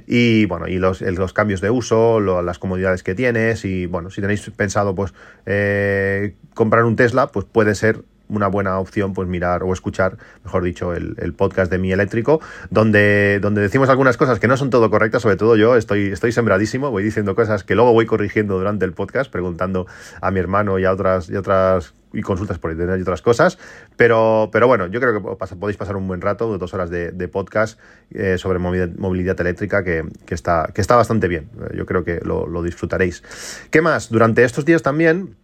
y 0.07 0.45
bueno, 0.45 0.67
y 0.67 0.77
los, 0.77 1.01
los 1.01 1.33
cambios 1.33 1.61
de 1.61 1.69
uso, 1.69 2.19
las 2.19 2.59
comodidades 2.59 3.03
que 3.03 3.15
tienes 3.15 3.65
y 3.65 3.85
bueno, 3.85 4.09
si 4.09 4.21
tenéis 4.21 4.49
pensado 4.55 4.95
pues 4.95 5.13
eh, 5.45 6.35
comprar 6.53 6.85
un 6.85 6.95
Tesla, 6.95 7.27
pues 7.27 7.45
puede 7.45 7.75
ser 7.75 8.03
una 8.29 8.47
buena 8.47 8.79
opción 8.79 9.13
pues 9.13 9.27
mirar 9.27 9.63
o 9.63 9.73
escuchar, 9.73 10.17
mejor 10.43 10.63
dicho, 10.63 10.93
el, 10.93 11.33
podcast 11.37 11.71
de 11.71 11.77
Mi 11.77 11.91
Eléctrico, 11.91 12.41
donde, 12.69 13.39
donde 13.41 13.61
decimos 13.61 13.89
algunas 13.89 14.17
cosas 14.17 14.39
que 14.39 14.47
no 14.47 14.57
son 14.57 14.69
todo 14.69 14.89
correctas, 14.89 15.21
sobre 15.21 15.35
todo 15.35 15.55
yo 15.55 15.75
estoy, 15.75 16.07
estoy 16.07 16.31
sembradísimo, 16.31 16.89
voy 16.89 17.03
diciendo 17.03 17.35
cosas 17.35 17.63
que 17.63 17.75
luego 17.75 17.93
voy 17.93 18.05
corrigiendo 18.05 18.57
durante 18.57 18.85
el 18.85 18.93
podcast, 18.93 19.31
preguntando 19.31 19.87
a 20.21 20.31
mi 20.31 20.39
hermano 20.39 20.79
y 20.79 20.85
a 20.85 20.91
otras, 20.91 21.29
y 21.29 21.35
otras 21.35 21.93
y 22.13 22.21
consultas 22.21 22.57
por 22.57 22.71
internet 22.71 22.97
y 22.99 23.01
otras 23.01 23.21
cosas. 23.21 23.57
Pero, 23.95 24.49
pero 24.51 24.67
bueno, 24.67 24.87
yo 24.87 24.99
creo 24.99 25.13
que 25.21 25.55
podéis 25.55 25.77
pasar 25.77 25.95
un 25.95 26.07
buen 26.07 26.21
rato, 26.21 26.57
dos 26.57 26.73
horas 26.73 26.89
de, 26.89 27.27
podcast 27.27 27.79
eh, 28.11 28.37
sobre 28.37 28.59
movilidad, 28.59 29.39
eléctrica 29.41 29.83
que, 29.83 30.03
está, 30.29 30.69
que 30.73 30.81
está 30.81 30.95
bastante 30.95 31.27
bien. 31.27 31.49
Yo 31.75 31.85
creo 31.85 32.03
que 32.03 32.19
lo, 32.23 32.47
lo 32.47 32.63
disfrutaréis. 32.63 33.23
¿Qué 33.69 33.81
más? 33.81 34.09
Durante 34.09 34.43
estos 34.43 34.65
días 34.65 34.81
también 34.81 35.35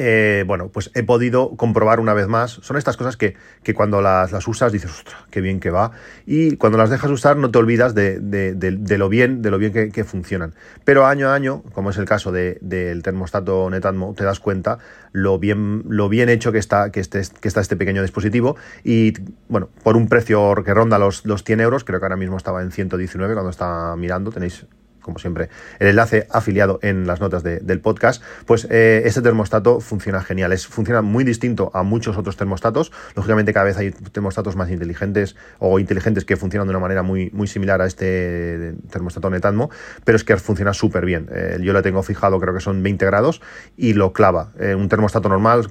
eh, 0.00 0.44
bueno, 0.46 0.68
pues 0.68 0.92
he 0.94 1.02
podido 1.02 1.56
comprobar 1.56 1.98
una 1.98 2.14
vez 2.14 2.28
más. 2.28 2.60
Son 2.62 2.76
estas 2.76 2.96
cosas 2.96 3.16
que, 3.16 3.34
cuando 3.74 4.00
las, 4.00 4.30
las, 4.30 4.46
usas 4.46 4.70
dices, 4.70 4.92
ostras, 4.92 5.24
qué 5.28 5.40
bien 5.40 5.58
que 5.58 5.70
va. 5.70 5.90
Y 6.24 6.56
cuando 6.56 6.78
las 6.78 6.88
dejas 6.88 7.10
usar 7.10 7.36
no 7.36 7.50
te 7.50 7.58
olvidas 7.58 7.96
de, 7.96 8.20
lo 8.96 9.08
bien, 9.08 9.42
de 9.42 9.50
lo 9.50 9.58
bien 9.58 9.72
que, 9.72 10.04
funcionan. 10.04 10.54
Pero 10.84 11.04
año 11.04 11.30
a 11.30 11.34
año, 11.34 11.64
como 11.72 11.90
es 11.90 11.98
el 11.98 12.04
caso 12.04 12.30
del 12.30 13.02
termostato 13.02 13.68
Netatmo, 13.70 14.14
te 14.14 14.22
das 14.22 14.38
cuenta 14.38 14.78
lo 15.10 15.40
bien, 15.40 15.82
lo 15.88 16.08
bien 16.08 16.28
hecho 16.28 16.52
que 16.52 16.58
está, 16.58 16.92
que, 16.92 17.00
este, 17.00 17.22
que 17.40 17.48
está 17.48 17.60
este 17.60 17.74
pequeño 17.74 18.02
dispositivo. 18.02 18.56
Y 18.84 19.14
bueno, 19.48 19.68
por 19.82 19.96
un 19.96 20.08
precio 20.08 20.54
que 20.64 20.74
ronda 20.74 21.00
los, 21.00 21.26
los 21.26 21.42
100 21.42 21.60
euros, 21.60 21.82
creo 21.82 21.98
que 21.98 22.06
ahora 22.06 22.16
mismo 22.16 22.36
estaba 22.36 22.62
en 22.62 22.70
119 22.70 23.34
cuando 23.34 23.50
estaba 23.50 23.96
mirando, 23.96 24.30
tenéis 24.30 24.64
como 25.08 25.18
siempre, 25.18 25.48
el 25.78 25.88
enlace 25.88 26.26
afiliado 26.30 26.80
en 26.82 27.06
las 27.06 27.18
notas 27.18 27.42
del 27.42 27.80
podcast, 27.80 28.22
pues 28.44 28.66
eh, 28.70 29.02
este 29.06 29.22
termostato 29.22 29.80
funciona 29.80 30.20
genial. 30.20 30.52
Es, 30.52 30.66
funciona 30.66 31.00
muy 31.00 31.24
distinto 31.24 31.70
a 31.72 31.82
muchos 31.82 32.18
otros 32.18 32.36
termostatos. 32.36 32.92
Lógicamente, 33.14 33.54
cada 33.54 33.64
vez 33.64 33.78
hay 33.78 33.90
termostatos 33.90 34.54
más 34.54 34.70
inteligentes 34.70 35.34
o 35.60 35.78
inteligentes 35.78 36.26
que 36.26 36.36
funcionan 36.36 36.68
de 36.68 36.72
una 36.72 36.78
manera 36.78 37.02
muy, 37.02 37.30
muy 37.32 37.46
similar 37.46 37.80
a 37.80 37.86
este 37.86 38.74
termostato 38.90 39.30
Netatmo, 39.30 39.70
pero 40.04 40.16
es 40.16 40.24
que 40.24 40.36
funciona 40.36 40.74
súper 40.74 41.06
bien. 41.06 41.30
Eh, 41.32 41.58
yo 41.62 41.72
lo 41.72 41.80
tengo 41.80 42.02
fijado, 42.02 42.38
creo 42.38 42.52
que 42.52 42.60
son 42.60 42.82
20 42.82 43.06
grados 43.06 43.40
y 43.78 43.94
lo 43.94 44.12
clava. 44.12 44.52
Eh, 44.60 44.74
un 44.74 44.90
termostato 44.90 45.30
normal 45.30 45.70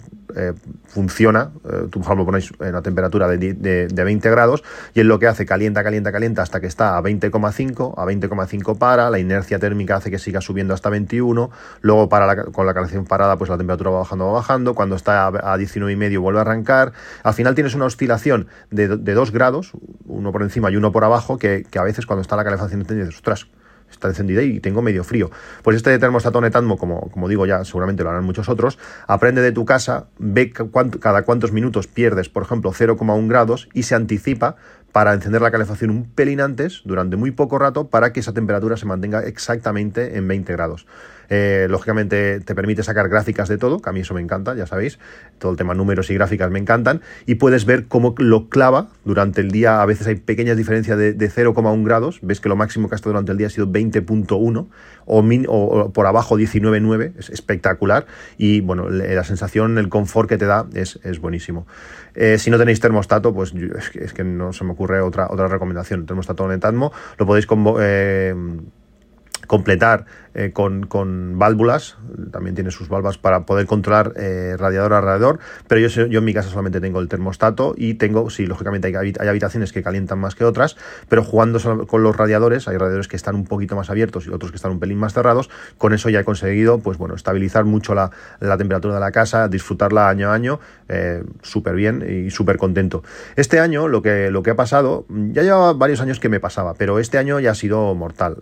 funciona, 0.85 1.51
tú 1.89 1.99
por 1.99 2.03
ejemplo 2.03 2.25
ponéis 2.25 2.51
una 2.59 2.83
temperatura 2.83 3.27
de, 3.27 3.53
de, 3.53 4.03
20 4.03 4.29
grados 4.29 4.63
y 4.93 4.99
en 4.99 5.07
lo 5.07 5.17
que 5.17 5.25
hace 5.25 5.47
calienta, 5.47 5.83
calienta, 5.83 6.11
calienta 6.11 6.43
hasta 6.43 6.59
que 6.59 6.67
está 6.67 6.95
a 6.95 7.01
20,5, 7.01 7.93
a 7.97 8.05
20,5 8.05 8.77
para, 8.77 9.09
la 9.09 9.19
inercia 9.27 9.59
térmica 9.59 9.95
hace 9.95 10.11
que 10.11 10.19
siga 10.19 10.41
subiendo 10.41 10.73
hasta 10.73 10.89
21, 10.89 11.49
luego 11.81 12.09
para 12.09 12.45
con 12.45 12.65
la 12.65 12.73
calefacción 12.73 13.05
parada 13.05 13.37
pues 13.37 13.49
la 13.49 13.57
temperatura 13.57 13.91
va 13.91 13.99
bajando, 13.99 14.27
va 14.27 14.33
bajando, 14.33 14.73
cuando 14.73 14.95
está 14.95 15.27
a 15.27 15.57
19 15.57 15.91
y 15.91 15.95
medio 15.95 16.21
vuelve 16.21 16.39
a 16.39 16.41
arrancar, 16.41 16.93
al 17.23 17.33
final 17.33 17.55
tienes 17.55 17.75
una 17.75 17.85
oscilación 17.85 18.47
de, 18.71 18.87
de 18.87 19.13
2 19.13 19.31
grados, 19.31 19.71
uno 20.05 20.31
por 20.31 20.41
encima 20.41 20.71
y 20.71 20.75
uno 20.75 20.91
por 20.91 21.03
abajo, 21.03 21.37
que, 21.37 21.65
a 21.77 21.83
veces 21.83 22.05
cuando 22.05 22.21
está 22.21 22.35
la 22.35 22.43
calefacción 22.43 22.83
dices, 22.83 23.15
ostras, 23.15 23.47
está 23.91 24.07
encendida 24.07 24.41
y 24.43 24.59
tengo 24.59 24.81
medio 24.81 25.03
frío. 25.03 25.31
Pues 25.63 25.77
este 25.77 25.97
termostato 25.99 26.41
Netatmo, 26.41 26.77
como, 26.77 27.09
como 27.09 27.27
digo 27.27 27.45
ya, 27.45 27.63
seguramente 27.65 28.03
lo 28.03 28.09
harán 28.09 28.23
muchos 28.23 28.49
otros, 28.49 28.77
aprende 29.07 29.41
de 29.41 29.51
tu 29.51 29.65
casa, 29.65 30.07
ve 30.17 30.51
cada 30.99 31.23
cuántos 31.23 31.51
minutos 31.51 31.87
pierdes, 31.87 32.29
por 32.29 32.43
ejemplo, 32.43 32.71
0,1 32.71 33.27
grados 33.27 33.69
y 33.73 33.83
se 33.83 33.95
anticipa 33.95 34.55
para 34.91 35.13
encender 35.13 35.41
la 35.41 35.51
calefacción 35.51 35.91
un 35.91 36.05
pelín 36.05 36.41
antes, 36.41 36.81
durante 36.85 37.17
muy 37.17 37.31
poco 37.31 37.59
rato, 37.59 37.89
para 37.89 38.13
que 38.13 38.19
esa 38.19 38.33
temperatura 38.33 38.77
se 38.77 38.85
mantenga 38.85 39.21
exactamente 39.21 40.17
en 40.17 40.27
20 40.27 40.53
grados. 40.53 40.87
Eh, 41.29 41.67
lógicamente 41.69 42.39
te 42.39 42.55
permite 42.55 42.83
sacar 42.83 43.09
gráficas 43.09 43.49
de 43.49 43.57
todo, 43.57 43.81
que 43.81 43.89
a 43.89 43.93
mí 43.93 44.01
eso 44.01 44.13
me 44.13 44.21
encanta, 44.21 44.55
ya 44.55 44.65
sabéis, 44.65 44.99
todo 45.39 45.51
el 45.51 45.57
tema 45.57 45.73
números 45.73 46.09
y 46.09 46.13
gráficas 46.13 46.49
me 46.51 46.59
encantan, 46.59 47.01
y 47.25 47.35
puedes 47.35 47.65
ver 47.65 47.85
cómo 47.87 48.15
lo 48.17 48.49
clava 48.49 48.87
durante 49.05 49.41
el 49.41 49.51
día, 49.51 49.81
a 49.81 49.85
veces 49.85 50.07
hay 50.07 50.15
pequeñas 50.15 50.57
diferencias 50.57 50.97
de, 50.97 51.15
0,1 51.17 51.83
grados, 51.83 52.19
ves 52.21 52.39
que 52.39 52.49
lo 52.49 52.55
máximo 52.55 52.87
que 52.87 52.95
ha 52.95 52.97
estado 52.97 53.11
durante 53.11 53.31
el 53.31 53.37
día 53.37 53.47
ha 53.47 53.49
sido 53.49 53.67
20.1 53.67 54.67
o, 55.05 55.19
o, 55.47 55.93
por 55.93 56.05
abajo 56.05 56.37
19.9, 56.37 57.13
es 57.17 57.29
espectacular, 57.29 58.05
y 58.37 58.61
bueno, 58.61 58.89
la 58.89 59.23
sensación, 59.23 59.77
el 59.77 59.89
confort 59.89 60.29
que 60.29 60.37
te 60.37 60.45
da 60.45 60.65
es, 60.73 60.99
es 61.03 61.19
buenísimo. 61.19 61.67
Eh, 62.15 62.37
si 62.39 62.49
no 62.49 62.57
tenéis 62.57 62.79
termostato, 62.79 63.33
pues 63.33 63.53
es 63.93 64.13
que, 64.13 64.23
no 64.23 64.51
se 64.51 64.63
me 64.63 64.71
ocurre 64.71 65.01
otra, 65.01 65.27
otra 65.29 65.47
recomendación. 65.47 66.01
El 66.01 66.05
termostato 66.07 66.47
Netatmo 66.47 66.91
lo 67.17 67.25
podéis... 67.25 67.47
Eh, 67.79 68.35
completar 69.47 70.05
eh, 70.39 70.51
con, 70.53 70.85
con, 70.85 71.39
válvulas, 71.39 71.97
también 72.31 72.53
tiene 72.53 72.69
sus 72.69 72.89
válvulas 72.89 73.17
para 73.17 73.47
poder 73.47 73.65
controlar 73.65 74.13
eh, 74.17 74.55
radiador 74.55 74.93
a 74.93 75.01
radiador, 75.01 75.39
pero 75.67 75.81
yo, 75.81 76.05
yo 76.05 76.19
en 76.19 76.25
mi 76.25 76.33
casa 76.35 76.49
solamente 76.49 76.79
tengo 76.79 76.99
el 76.99 77.07
termostato 77.07 77.73
y 77.75 77.95
tengo, 77.95 78.29
sí, 78.29 78.45
lógicamente 78.45 78.95
hay, 78.95 79.13
habitaciones 79.27 79.73
que 79.73 79.81
calientan 79.81 80.19
más 80.19 80.35
que 80.35 80.45
otras, 80.45 80.77
pero 81.09 81.23
jugando 81.23 81.87
con 81.87 82.03
los 82.03 82.15
radiadores, 82.15 82.67
hay 82.67 82.77
radiadores 82.77 83.07
que 83.07 83.15
están 83.15 83.33
un 83.33 83.45
poquito 83.45 83.75
más 83.75 83.89
abiertos 83.89 84.27
y 84.27 84.29
otros 84.29 84.51
que 84.51 84.57
están 84.57 84.73
un 84.73 84.79
pelín 84.79 84.99
más 84.99 85.15
cerrados, 85.15 85.49
con 85.79 85.91
eso 85.91 86.09
ya 86.09 86.19
he 86.19 86.23
conseguido, 86.23 86.77
pues 86.77 86.99
bueno, 86.99 87.15
estabilizar 87.15 87.65
mucho 87.65 87.95
la, 87.95 88.11
la 88.39 88.57
temperatura 88.57 88.93
de 88.93 88.99
la 88.99 89.11
casa, 89.11 89.47
disfrutarla 89.47 90.07
año 90.07 90.29
a 90.29 90.35
año, 90.35 90.59
eh, 90.87 91.23
súper 91.41 91.73
bien 91.73 92.05
y 92.07 92.29
súper 92.29 92.57
contento. 92.57 93.01
Este 93.37 93.59
año 93.59 93.87
lo 93.87 94.03
que, 94.03 94.29
lo 94.29 94.43
que 94.43 94.51
ha 94.51 94.55
pasado, 94.55 95.07
ya 95.09 95.41
llevaba 95.41 95.73
varios 95.73 95.99
años 95.99 96.19
que 96.19 96.29
me 96.29 96.39
pasaba, 96.39 96.75
pero 96.75 96.99
este 96.99 97.17
año 97.17 97.39
ya 97.39 97.51
ha 97.51 97.55
sido 97.55 97.95
mortal. 97.95 98.37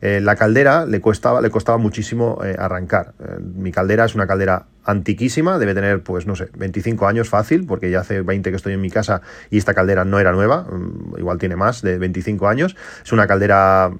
la 0.00 0.35
caldera 0.36 0.86
le 0.86 1.00
cuesta 1.00 1.40
le 1.40 1.50
costaba 1.50 1.78
muchísimo 1.78 2.38
eh, 2.44 2.54
arrancar. 2.58 3.14
Eh, 3.18 3.38
mi 3.40 3.72
caldera 3.72 4.04
es 4.04 4.14
una 4.14 4.26
caldera 4.26 4.66
antiquísima, 4.84 5.58
debe 5.58 5.74
tener, 5.74 6.02
pues 6.02 6.26
no 6.26 6.36
sé, 6.36 6.48
25 6.56 7.06
años 7.06 7.28
fácil, 7.28 7.66
porque 7.66 7.90
ya 7.90 8.00
hace 8.00 8.22
20 8.22 8.50
que 8.50 8.56
estoy 8.56 8.74
en 8.74 8.80
mi 8.80 8.90
casa 8.90 9.22
y 9.50 9.58
esta 9.58 9.74
caldera 9.74 10.04
no 10.04 10.20
era 10.20 10.32
nueva, 10.32 10.62
mm, 10.62 11.18
igual 11.18 11.38
tiene 11.38 11.56
más 11.56 11.82
de 11.82 11.98
25 11.98 12.48
años. 12.48 12.76
Es 13.04 13.12
una 13.12 13.26
caldera 13.26 13.90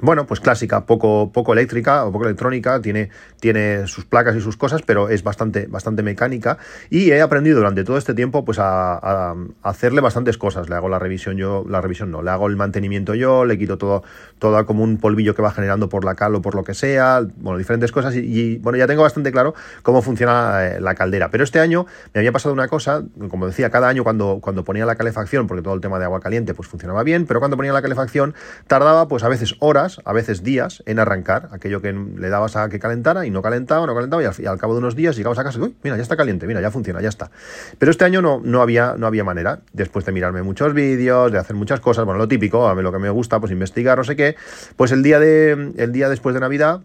bueno, 0.00 0.26
pues 0.26 0.40
clásica, 0.40 0.86
poco, 0.86 1.30
poco 1.32 1.52
eléctrica 1.52 2.04
o 2.04 2.12
poco 2.12 2.24
electrónica, 2.24 2.80
tiene, 2.80 3.10
tiene 3.40 3.86
sus 3.86 4.04
placas 4.04 4.36
y 4.36 4.40
sus 4.40 4.56
cosas, 4.56 4.82
pero 4.82 5.08
es 5.08 5.22
bastante, 5.22 5.66
bastante 5.66 6.02
mecánica. 6.02 6.58
Y 6.90 7.10
he 7.10 7.20
aprendido 7.20 7.58
durante 7.58 7.84
todo 7.84 7.96
este 7.96 8.14
tiempo 8.14 8.44
pues 8.44 8.58
a, 8.60 9.34
hacerle 9.62 10.00
bastantes 10.00 10.36
cosas. 10.36 10.68
Le 10.68 10.74
hago 10.74 10.88
la 10.88 10.98
revisión 10.98 11.36
yo, 11.36 11.64
la 11.68 11.80
revisión 11.80 12.10
no, 12.10 12.22
le 12.22 12.30
hago 12.30 12.48
el 12.48 12.56
mantenimiento 12.56 13.14
yo, 13.14 13.44
le 13.44 13.56
quito 13.56 13.78
todo, 13.78 14.02
todo 14.38 14.64
como 14.66 14.82
un 14.82 14.98
polvillo 14.98 15.34
que 15.34 15.42
va 15.42 15.52
generando 15.52 15.88
por 15.88 16.04
la 16.04 16.14
cal 16.14 16.34
o 16.34 16.42
por 16.42 16.54
lo 16.54 16.64
que 16.64 16.74
sea, 16.74 17.22
bueno, 17.36 17.58
diferentes 17.58 17.92
cosas. 17.92 18.16
Y, 18.16 18.58
bueno, 18.58 18.78
ya 18.78 18.86
tengo 18.86 19.02
bastante 19.02 19.30
claro 19.30 19.54
cómo 19.82 20.02
funciona 20.02 20.66
eh, 20.66 20.80
la 20.80 20.94
caldera. 20.94 21.30
Pero 21.30 21.44
este 21.44 21.60
año 21.60 21.86
me 22.12 22.20
había 22.20 22.32
pasado 22.32 22.52
una 22.52 22.68
cosa, 22.68 23.04
como 23.30 23.46
decía, 23.46 23.70
cada 23.70 23.88
año 23.88 24.02
cuando, 24.02 24.38
cuando 24.40 24.64
ponía 24.64 24.86
la 24.86 24.96
calefacción, 24.96 25.46
porque 25.46 25.62
todo 25.62 25.74
el 25.74 25.80
tema 25.80 25.98
de 25.98 26.04
agua 26.04 26.20
caliente 26.20 26.54
pues 26.54 26.68
funcionaba 26.68 27.02
bien, 27.04 27.26
pero 27.26 27.40
cuando 27.40 27.56
ponía 27.56 27.72
la 27.72 27.82
calefacción 27.82 28.34
tardaba 28.66 29.08
pues 29.08 29.22
a 29.22 29.28
veces 29.28 29.54
horas 29.60 29.83
a 30.04 30.12
veces 30.12 30.42
días, 30.42 30.82
en 30.86 30.98
arrancar 30.98 31.48
aquello 31.52 31.80
que 31.80 31.92
le 31.92 32.28
dabas 32.28 32.56
a 32.56 32.68
que 32.68 32.78
calentara 32.78 33.26
y 33.26 33.30
no 33.30 33.42
calentaba, 33.42 33.86
no 33.86 33.94
calentaba, 33.94 34.22
y 34.22 34.46
al, 34.46 34.58
cabo 34.58 34.74
de 34.74 34.78
unos 34.78 34.96
días 34.96 35.16
llegabas 35.16 35.38
a 35.38 35.44
casa 35.44 35.58
y, 35.58 35.62
uy, 35.62 35.76
mira, 35.82 35.96
ya 35.96 36.02
está 36.02 36.16
caliente, 36.16 36.46
mira, 36.46 36.60
ya 36.60 36.70
funciona, 36.70 37.00
ya 37.00 37.08
está. 37.08 37.30
Pero 37.78 37.90
este 37.90 38.04
año 38.04 38.22
no, 38.22 38.40
no, 38.42 38.62
había, 38.62 38.94
no 38.96 39.06
había 39.06 39.24
manera, 39.24 39.60
después 39.72 40.04
de 40.04 40.12
mirarme 40.12 40.42
muchos 40.42 40.72
vídeos, 40.74 41.30
de 41.30 41.38
hacer 41.38 41.56
muchas 41.56 41.80
cosas, 41.80 42.04
bueno, 42.04 42.18
lo 42.18 42.28
típico, 42.28 42.66
a 42.68 42.74
mí 42.74 42.82
lo 42.82 42.92
que 42.92 42.98
me 42.98 43.10
gusta, 43.10 43.40
pues 43.40 43.52
investigar, 43.52 43.98
no 43.98 44.04
sé 44.04 44.16
qué, 44.16 44.36
pues 44.76 44.92
el 44.92 45.02
día, 45.02 45.18
de, 45.18 45.72
el 45.76 45.92
día 45.92 46.08
después 46.08 46.34
de 46.34 46.40
Navidad 46.40 46.80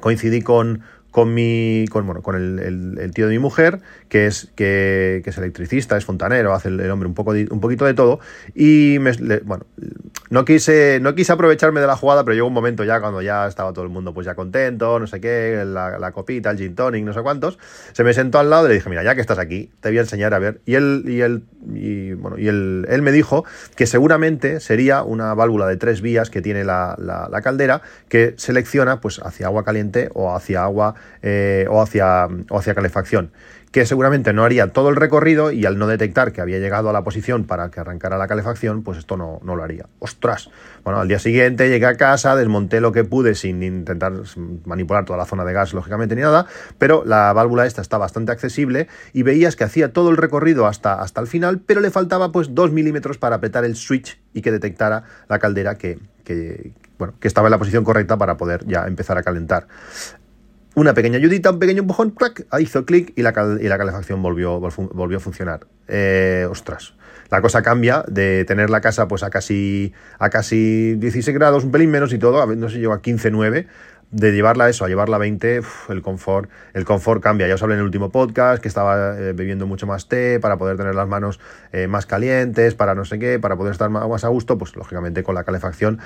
coincidí 0.00 0.42
con 0.42 0.82
con 1.10 1.32
mi 1.32 1.86
con, 1.90 2.06
bueno, 2.06 2.22
con 2.22 2.36
el, 2.36 3.10
tío 3.14 3.26
de 3.26 3.32
mi 3.32 3.38
mujer, 3.38 3.80
que 4.08 4.26
es, 4.26 4.50
que, 4.54 5.22
es 5.24 5.38
electricista, 5.38 5.96
es 5.96 6.04
fontanero, 6.04 6.52
hace 6.52 6.68
el, 6.68 6.90
hombre 6.90 7.08
un, 7.08 7.14
poco 7.14 7.32
un 7.32 7.60
poquito 7.60 7.84
de 7.86 7.94
todo. 7.94 8.20
Y 8.54 8.98
me, 9.00 9.12
bueno, 9.44 9.64
no 10.30 10.44
quise, 10.44 11.00
no 11.00 11.14
quise 11.14 11.32
aprovecharme 11.32 11.80
de 11.80 11.86
la 11.86 11.96
jugada, 11.96 12.24
pero 12.24 12.34
llegó 12.34 12.46
un 12.46 12.52
momento 12.52 12.84
ya 12.84 13.00
cuando 13.00 13.22
ya 13.22 13.46
estaba 13.46 13.72
todo 13.72 13.84
el 13.84 13.90
mundo 13.90 14.12
pues 14.12 14.26
ya 14.26 14.34
contento, 14.34 14.98
no 14.98 15.06
sé 15.06 15.20
qué, 15.20 15.64
la, 15.66 16.12
copita, 16.12 16.50
el 16.50 16.58
gin 16.58 16.74
tonic, 16.74 17.04
no 17.04 17.14
sé 17.14 17.22
cuántos. 17.22 17.58
Se 17.92 18.04
me 18.04 18.12
sentó 18.12 18.38
al 18.38 18.50
lado 18.50 18.66
y 18.66 18.68
le 18.68 18.74
dije, 18.74 18.90
mira, 18.90 19.02
ya 19.02 19.14
que 19.14 19.20
estás 19.22 19.38
aquí, 19.38 19.70
te 19.80 19.88
voy 19.88 19.98
a 19.98 20.02
enseñar 20.02 20.34
a 20.34 20.38
ver. 20.38 20.60
Y 20.66 20.74
él, 20.74 21.04
y 21.06 21.20
él, 21.22 21.44
y, 21.72 22.12
bueno, 22.12 22.38
y 22.38 22.48
él, 22.48 22.86
él 22.88 23.02
me 23.02 23.12
dijo 23.12 23.44
que 23.76 23.86
seguramente 23.86 24.60
sería 24.60 25.02
una 25.02 25.32
válvula 25.34 25.66
de 25.66 25.76
tres 25.76 26.02
vías 26.02 26.28
que 26.28 26.42
tiene 26.42 26.64
la, 26.64 26.96
la 26.98 27.40
caldera 27.42 27.80
que 28.08 28.34
selecciona 28.36 29.00
pues 29.00 29.20
hacia 29.22 29.46
agua 29.46 29.64
caliente 29.64 30.10
o 30.14 30.34
hacia 30.34 30.64
agua 30.64 30.94
eh, 31.22 31.66
o, 31.68 31.82
hacia, 31.82 32.28
o 32.50 32.58
hacia 32.58 32.74
calefacción 32.74 33.32
que 33.72 33.84
seguramente 33.84 34.32
no 34.32 34.44
haría 34.44 34.72
todo 34.72 34.88
el 34.88 34.96
recorrido 34.96 35.52
y 35.52 35.66
al 35.66 35.78
no 35.78 35.86
detectar 35.86 36.32
que 36.32 36.40
había 36.40 36.58
llegado 36.58 36.88
a 36.88 36.92
la 36.92 37.02
posición 37.02 37.44
para 37.44 37.70
que 37.70 37.80
arrancara 37.80 38.16
la 38.16 38.26
calefacción, 38.26 38.82
pues 38.82 38.98
esto 38.98 39.16
no, 39.16 39.40
no, 39.42 39.56
lo 39.56 39.62
haría. 39.62 39.86
¡Ostras! 39.98 40.50
Bueno, 40.84 41.00
al 41.00 41.08
día 41.08 41.18
siguiente 41.18 41.68
llegué 41.68 41.86
a 41.86 41.96
casa, 41.96 42.34
desmonté 42.34 42.80
lo 42.80 42.92
que 42.92 43.04
pude 43.04 43.34
sin 43.34 43.62
intentar 43.62 44.12
manipular 44.64 45.04
toda 45.04 45.18
la 45.18 45.26
zona 45.26 45.44
de 45.44 45.52
gas, 45.52 45.74
lógicamente, 45.74 46.14
ni 46.14 46.22
nada, 46.22 46.46
pero 46.78 47.04
la 47.04 47.32
válvula 47.32 47.66
esta 47.66 47.82
está 47.82 47.98
bastante 47.98 48.32
accesible 48.32 48.88
y 49.12 49.22
veías 49.22 49.56
que 49.56 49.64
hacía 49.64 49.92
todo 49.92 50.10
el 50.10 50.16
recorrido 50.16 50.66
hasta, 50.66 51.02
hasta 51.02 51.20
el 51.20 51.26
final, 51.26 51.60
pero 51.60 51.80
le 51.80 51.90
faltaba 51.90 52.32
pues 52.32 52.54
2 52.54 52.72
milímetros 52.72 53.18
para 53.18 53.36
apretar 53.36 53.64
el 53.64 53.76
switch 53.76 54.18
y 54.32 54.40
que 54.40 54.50
detectara 54.50 55.04
la 55.28 55.38
caldera 55.38 55.76
que, 55.76 55.98
que, 56.24 56.72
bueno, 56.98 57.14
que 57.20 57.28
estaba 57.28 57.48
en 57.48 57.52
la 57.52 57.58
posición 57.58 57.84
correcta 57.84 58.16
para 58.16 58.36
poder 58.36 58.66
ya 58.66 58.86
empezar 58.86 59.18
a 59.18 59.22
calentar 59.22 59.66
una 60.80 60.94
pequeña 60.94 61.16
ayudita, 61.16 61.50
un 61.50 61.58
pequeño 61.58 61.82
empujón, 61.82 62.10
¡clac! 62.10 62.46
hizo 62.60 62.84
clic 62.84 63.12
y 63.16 63.22
la, 63.22 63.32
y 63.60 63.68
la 63.68 63.78
calefacción 63.78 64.22
volvió, 64.22 64.60
volvió 64.60 65.18
a 65.18 65.20
funcionar. 65.20 65.66
Eh, 65.88 66.46
ostras, 66.48 66.94
la 67.30 67.42
cosa 67.42 67.62
cambia 67.62 68.04
de 68.06 68.44
tener 68.44 68.70
la 68.70 68.80
casa 68.80 69.08
pues 69.08 69.22
a 69.22 69.30
casi, 69.30 69.92
a 70.18 70.30
casi 70.30 70.94
16 70.94 71.36
grados, 71.36 71.64
un 71.64 71.72
pelín 71.72 71.90
menos 71.90 72.12
y 72.12 72.18
todo, 72.18 72.44
no 72.54 72.68
sé, 72.68 72.78
llegó 72.78 72.92
a 72.92 73.02
15, 73.02 73.30
9, 73.30 73.66
de 74.10 74.32
llevarla 74.32 74.64
a 74.64 74.68
eso, 74.70 74.84
a 74.84 74.88
llevarla 74.88 75.16
a 75.16 75.18
20, 75.18 75.60
el 75.90 76.02
confort, 76.02 76.50
el 76.72 76.84
confort 76.84 77.22
cambia. 77.22 77.46
Ya 77.46 77.54
os 77.54 77.62
hablé 77.62 77.74
en 77.74 77.80
el 77.80 77.84
último 77.84 78.10
podcast 78.10 78.62
que 78.62 78.68
estaba 78.68 79.18
eh, 79.18 79.32
bebiendo 79.32 79.66
mucho 79.66 79.86
más 79.86 80.08
té 80.08 80.40
para 80.40 80.56
poder 80.56 80.76
tener 80.76 80.94
las 80.94 81.08
manos 81.08 81.40
eh, 81.72 81.86
más 81.86 82.06
calientes, 82.06 82.74
para 82.74 82.94
no 82.94 83.04
sé 83.04 83.18
qué, 83.18 83.38
para 83.38 83.56
poder 83.56 83.72
estar 83.72 83.90
más, 83.90 84.24
a 84.24 84.28
gusto, 84.28 84.58
pues 84.58 84.74
lógicamente 84.76 85.22
con 85.22 85.34
la 85.34 85.44
calefacción, 85.44 85.98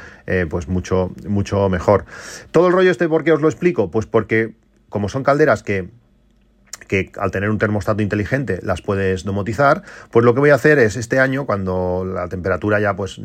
pues 0.51 0.69
mucho, 0.69 1.13
mucho 1.27 1.69
mejor. 1.69 2.05
Todo 2.51 2.67
el 2.67 2.73
rollo 2.73 2.91
este, 2.91 3.09
¿por 3.09 3.25
qué 3.25 3.33
os 3.33 3.41
lo 3.41 3.49
explico? 3.49 3.91
Pues 3.91 4.07
porque 4.07 4.55
como 4.89 5.09
son 5.09 5.23
calderas 5.23 5.63
que 5.63 5.89
que 6.87 7.11
al 7.19 7.31
tener 7.31 7.51
un 7.51 7.59
termostato 7.59 8.03
inteligente 8.03 8.61
las 8.63 8.83
puedes 8.83 9.25
domotizar, 9.25 9.83
pues 10.11 10.25
lo 10.25 10.35
que 10.35 10.41
voy 10.41 10.51
a 10.51 10.55
hacer 10.55 10.79
es 10.79 10.97
este 10.97 11.21
año, 11.21 11.47
cuando 11.47 12.05
la 12.05 12.29
temperatura 12.29 12.81
ya, 12.81 12.95
pues, 12.95 13.21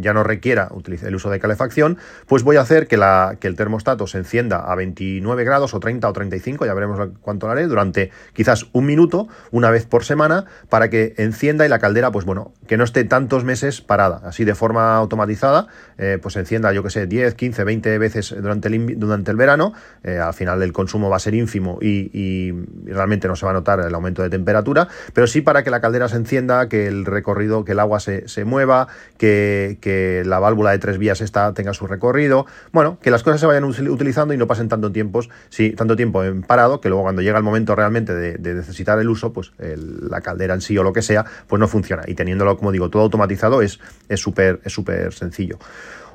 ya 0.00 0.12
no 0.12 0.24
requiera 0.24 0.70
el 1.02 1.14
uso 1.14 1.30
de 1.30 1.40
calefacción, 1.40 1.98
pues 2.26 2.42
voy 2.42 2.56
a 2.56 2.60
hacer 2.60 2.86
que, 2.86 2.96
la, 2.96 3.36
que 3.40 3.48
el 3.48 3.56
termostato 3.56 4.06
se 4.06 4.18
encienda 4.18 4.58
a 4.58 4.74
29 4.74 5.44
grados 5.44 5.74
o 5.74 5.80
30 5.80 6.08
o 6.08 6.12
35, 6.12 6.66
ya 6.66 6.74
veremos 6.74 7.08
cuánto 7.20 7.46
lo 7.46 7.52
haré, 7.52 7.66
durante 7.66 8.10
quizás 8.32 8.66
un 8.72 8.86
minuto, 8.86 9.28
una 9.50 9.70
vez 9.70 9.86
por 9.86 10.04
semana, 10.04 10.46
para 10.68 10.90
que 10.90 11.14
encienda 11.16 11.66
y 11.66 11.68
la 11.68 11.78
caldera, 11.78 12.10
pues 12.10 12.24
bueno, 12.24 12.52
que 12.66 12.76
no 12.76 12.84
esté 12.84 13.04
tantos 13.04 13.44
meses 13.44 13.80
parada, 13.80 14.20
así 14.24 14.44
de 14.44 14.54
forma 14.54 14.96
automatizada, 14.96 15.66
eh, 15.98 16.18
pues 16.20 16.36
encienda, 16.36 16.72
yo 16.72 16.82
que 16.82 16.90
sé, 16.90 17.06
10, 17.06 17.34
15, 17.34 17.64
20 17.64 17.98
veces 17.98 18.34
durante 18.36 18.68
el, 18.68 18.98
durante 18.98 19.30
el 19.30 19.36
verano, 19.36 19.72
eh, 20.02 20.18
al 20.18 20.34
final 20.34 20.62
el 20.62 20.72
consumo 20.72 21.10
va 21.10 21.16
a 21.16 21.20
ser 21.20 21.34
ínfimo 21.34 21.78
y, 21.80 22.10
y 22.12 22.52
realmente 22.94 23.28
no 23.28 23.36
se 23.36 23.44
va 23.46 23.50
a 23.50 23.54
notar 23.54 23.80
el 23.80 23.94
aumento 23.94 24.22
de 24.22 24.30
temperatura, 24.30 24.88
pero 25.12 25.26
sí 25.26 25.40
para 25.40 25.62
que 25.62 25.70
la 25.70 25.80
caldera 25.80 26.08
se 26.08 26.16
encienda, 26.16 26.68
que 26.68 26.86
el 26.86 27.04
recorrido, 27.04 27.64
que 27.64 27.72
el 27.72 27.80
agua 27.80 28.00
se, 28.00 28.44
mueva, 28.44 28.88
que, 29.18 30.22
la 30.24 30.38
válvula 30.38 30.70
de 30.70 30.78
tres 30.78 30.98
vías 30.98 31.22
tenga 31.54 31.74
su 31.74 31.86
recorrido, 31.86 32.46
bueno, 32.72 32.98
que 33.02 33.10
las 33.10 33.22
cosas 33.22 33.40
se 33.40 33.46
vayan 33.46 33.64
utilizando 33.64 34.34
y 34.34 34.36
no 34.36 34.46
pasen 34.46 34.68
tanto, 34.68 34.92
tiempos, 34.92 35.30
sí, 35.48 35.70
tanto 35.70 35.96
tiempo 35.96 36.24
en 36.24 36.42
parado, 36.42 36.80
que 36.80 36.88
luego 36.88 37.02
cuando 37.02 37.22
llega 37.22 37.38
el 37.38 37.44
momento 37.44 37.74
realmente 37.74 38.14
de, 38.14 38.54
necesitar 38.54 38.98
el 38.98 39.08
uso, 39.08 39.32
pues 39.32 39.52
la 39.58 40.20
caldera 40.20 40.54
en 40.54 40.60
sí 40.60 40.76
o 40.78 40.82
lo 40.82 40.92
que 40.92 41.02
sea, 41.02 41.24
pues 41.46 41.60
no 41.60 41.68
funciona. 41.68 42.02
Y 42.06 42.14
teniéndolo, 42.14 42.56
como 42.56 42.72
digo, 42.72 42.90
todo 42.90 43.02
automatizado 43.02 43.62
es 43.62 43.78
súper 44.16 44.60
es 44.64 44.72
súper 44.72 45.12
sencillo. 45.12 45.58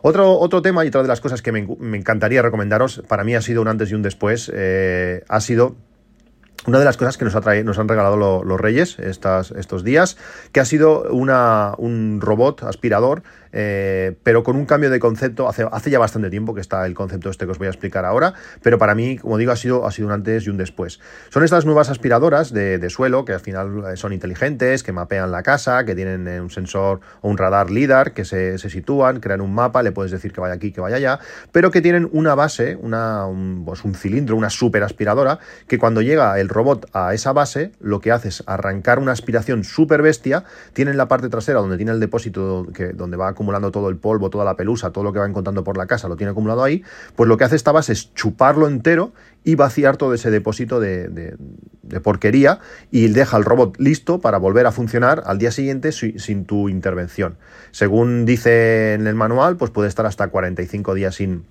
Otro, 0.01 0.39
otro 0.39 0.61
tema 0.61 0.85
y 0.85 0.87
otra 0.87 1.01
de 1.01 1.07
las 1.07 1.19
cosas 1.19 1.41
que 1.41 1.51
me, 1.51 1.59
encantaría 1.97 2.41
recomendaros, 2.41 3.03
para 3.07 3.23
mí 3.23 3.35
ha 3.35 3.41
sido 3.41 3.61
un 3.61 3.67
antes 3.67 3.91
y 3.91 3.95
un 3.95 4.01
después, 4.01 4.51
eh, 4.53 5.23
ha 5.27 5.41
sido 5.41 5.75
una 6.69 6.79
de 6.79 6.85
las 6.85 6.97
cosas 6.97 7.17
que 7.17 7.25
nos, 7.25 7.33
nos 7.33 7.79
han 7.79 7.87
regalado 7.87 8.43
los 8.43 8.61
Reyes 8.61 8.97
estos 8.99 9.83
días, 9.83 10.17
que 10.51 10.59
ha 10.59 10.65
sido 10.65 11.03
un 11.11 12.21
robot 12.21 12.63
aspirador 12.63 13.23
eh, 13.51 14.15
pero 14.23 14.43
con 14.43 14.55
un 14.55 14.65
cambio 14.65 14.89
de 14.89 14.99
concepto. 14.99 15.47
Hace, 15.47 15.65
hace 15.71 15.89
ya 15.89 15.99
bastante 15.99 16.29
tiempo 16.29 16.53
que 16.53 16.61
está 16.61 16.85
el 16.85 16.93
concepto 16.93 17.29
este 17.29 17.45
que 17.45 17.51
os 17.51 17.57
voy 17.57 17.67
a 17.67 17.71
explicar 17.71 18.05
ahora, 18.05 18.33
pero 18.61 18.77
para 18.77 18.95
mí, 18.95 19.17
como 19.17 19.37
digo, 19.37 19.51
ha 19.51 19.55
sido, 19.55 19.85
ha 19.85 19.91
sido 19.91 20.07
un 20.07 20.13
antes 20.13 20.45
y 20.45 20.49
un 20.49 20.57
después. 20.57 20.99
Son 21.29 21.43
estas 21.43 21.65
nuevas 21.65 21.89
aspiradoras 21.89 22.53
de, 22.53 22.89
suelo 22.89 23.25
que 23.25 23.33
al 23.33 23.39
final 23.39 23.83
eh, 23.93 23.97
son 23.97 24.13
inteligentes, 24.13 24.83
que 24.83 24.91
mapean 24.91 25.31
la 25.31 25.43
casa, 25.43 25.85
que 25.85 25.95
tienen 25.95 26.27
eh, 26.27 26.41
un 26.41 26.49
sensor 26.49 27.01
o 27.21 27.29
un 27.29 27.37
radar 27.37 27.69
LIDAR, 27.69 28.13
que 28.13 28.25
se, 28.25 28.57
sitúan, 28.57 29.19
crean 29.19 29.41
un 29.41 29.53
mapa, 29.53 29.83
le 29.83 29.91
puedes 29.91 30.11
decir 30.11 30.31
que 30.31 30.41
vaya 30.41 30.55
aquí, 30.55 30.71
que 30.71 30.81
vaya 30.81 30.95
allá, 30.95 31.19
pero 31.51 31.71
que 31.71 31.81
tienen 31.81 32.09
una 32.11 32.35
base, 32.35 32.77
una, 32.81 33.25
un, 33.25 33.63
pues 33.65 33.83
un 33.83 33.93
cilindro, 33.93 34.35
una 34.35 34.49
super 34.49 34.83
aspiradora, 34.83 35.39
que 35.67 35.77
cuando 35.77 36.01
llega 36.01 36.39
el 36.39 36.49
robot 36.49 36.89
a 36.93 37.13
esa 37.13 37.33
base, 37.33 37.71
lo 37.79 37.99
que 37.99 38.11
hace 38.11 38.29
es 38.29 38.43
arrancar 38.47 38.99
una 38.99 39.11
aspiración 39.11 39.63
súper 39.63 40.01
bestia, 40.01 40.43
tiene 40.73 40.91
en 40.91 40.97
la 40.97 41.07
parte 41.07 41.29
trasera 41.29 41.59
donde 41.59 41.77
tiene 41.77 41.91
el 41.91 41.99
depósito 41.99 42.67
que, 42.73 42.89
donde 42.89 43.17
va 43.17 43.33
acumulando 43.39 43.71
todo 43.71 43.87
el 43.87 43.95
polvo, 43.95 44.29
toda 44.29 44.43
la 44.43 44.57
pelusa, 44.57 44.91
todo 44.91 45.05
lo 45.05 45.13
que 45.13 45.19
va 45.19 45.25
encontrando 45.25 45.63
por 45.63 45.77
la 45.77 45.87
casa, 45.87 46.09
lo 46.09 46.17
tiene 46.17 46.31
acumulado 46.31 46.61
ahí, 46.61 46.83
pues 47.15 47.29
lo 47.29 47.37
que 47.37 47.45
hace 47.45 47.55
esta 47.55 47.71
base 47.71 47.93
es 47.93 48.13
chuparlo 48.13 48.67
entero 48.67 49.13
y 49.45 49.55
vaciar 49.55 49.95
todo 49.95 50.13
ese 50.13 50.29
depósito 50.29 50.81
de, 50.81 51.37
porquería 52.03 52.59
y 52.91 53.07
deja 53.07 53.37
el 53.37 53.45
robot 53.45 53.77
listo 53.79 54.19
para 54.19 54.37
volver 54.37 54.65
a 54.65 54.73
funcionar 54.73 55.23
al 55.25 55.37
día 55.37 55.51
siguiente 55.51 55.93
sin 55.93 56.43
tu 56.43 56.67
intervención. 56.67 57.37
Según 57.71 58.25
dice 58.25 58.93
en 58.93 59.07
el 59.07 59.15
manual, 59.15 59.55
pues 59.55 59.71
puede 59.71 59.87
estar 59.87 60.05
hasta 60.05 60.27
45 60.27 60.93
días 60.93 61.15
sin 61.15 61.45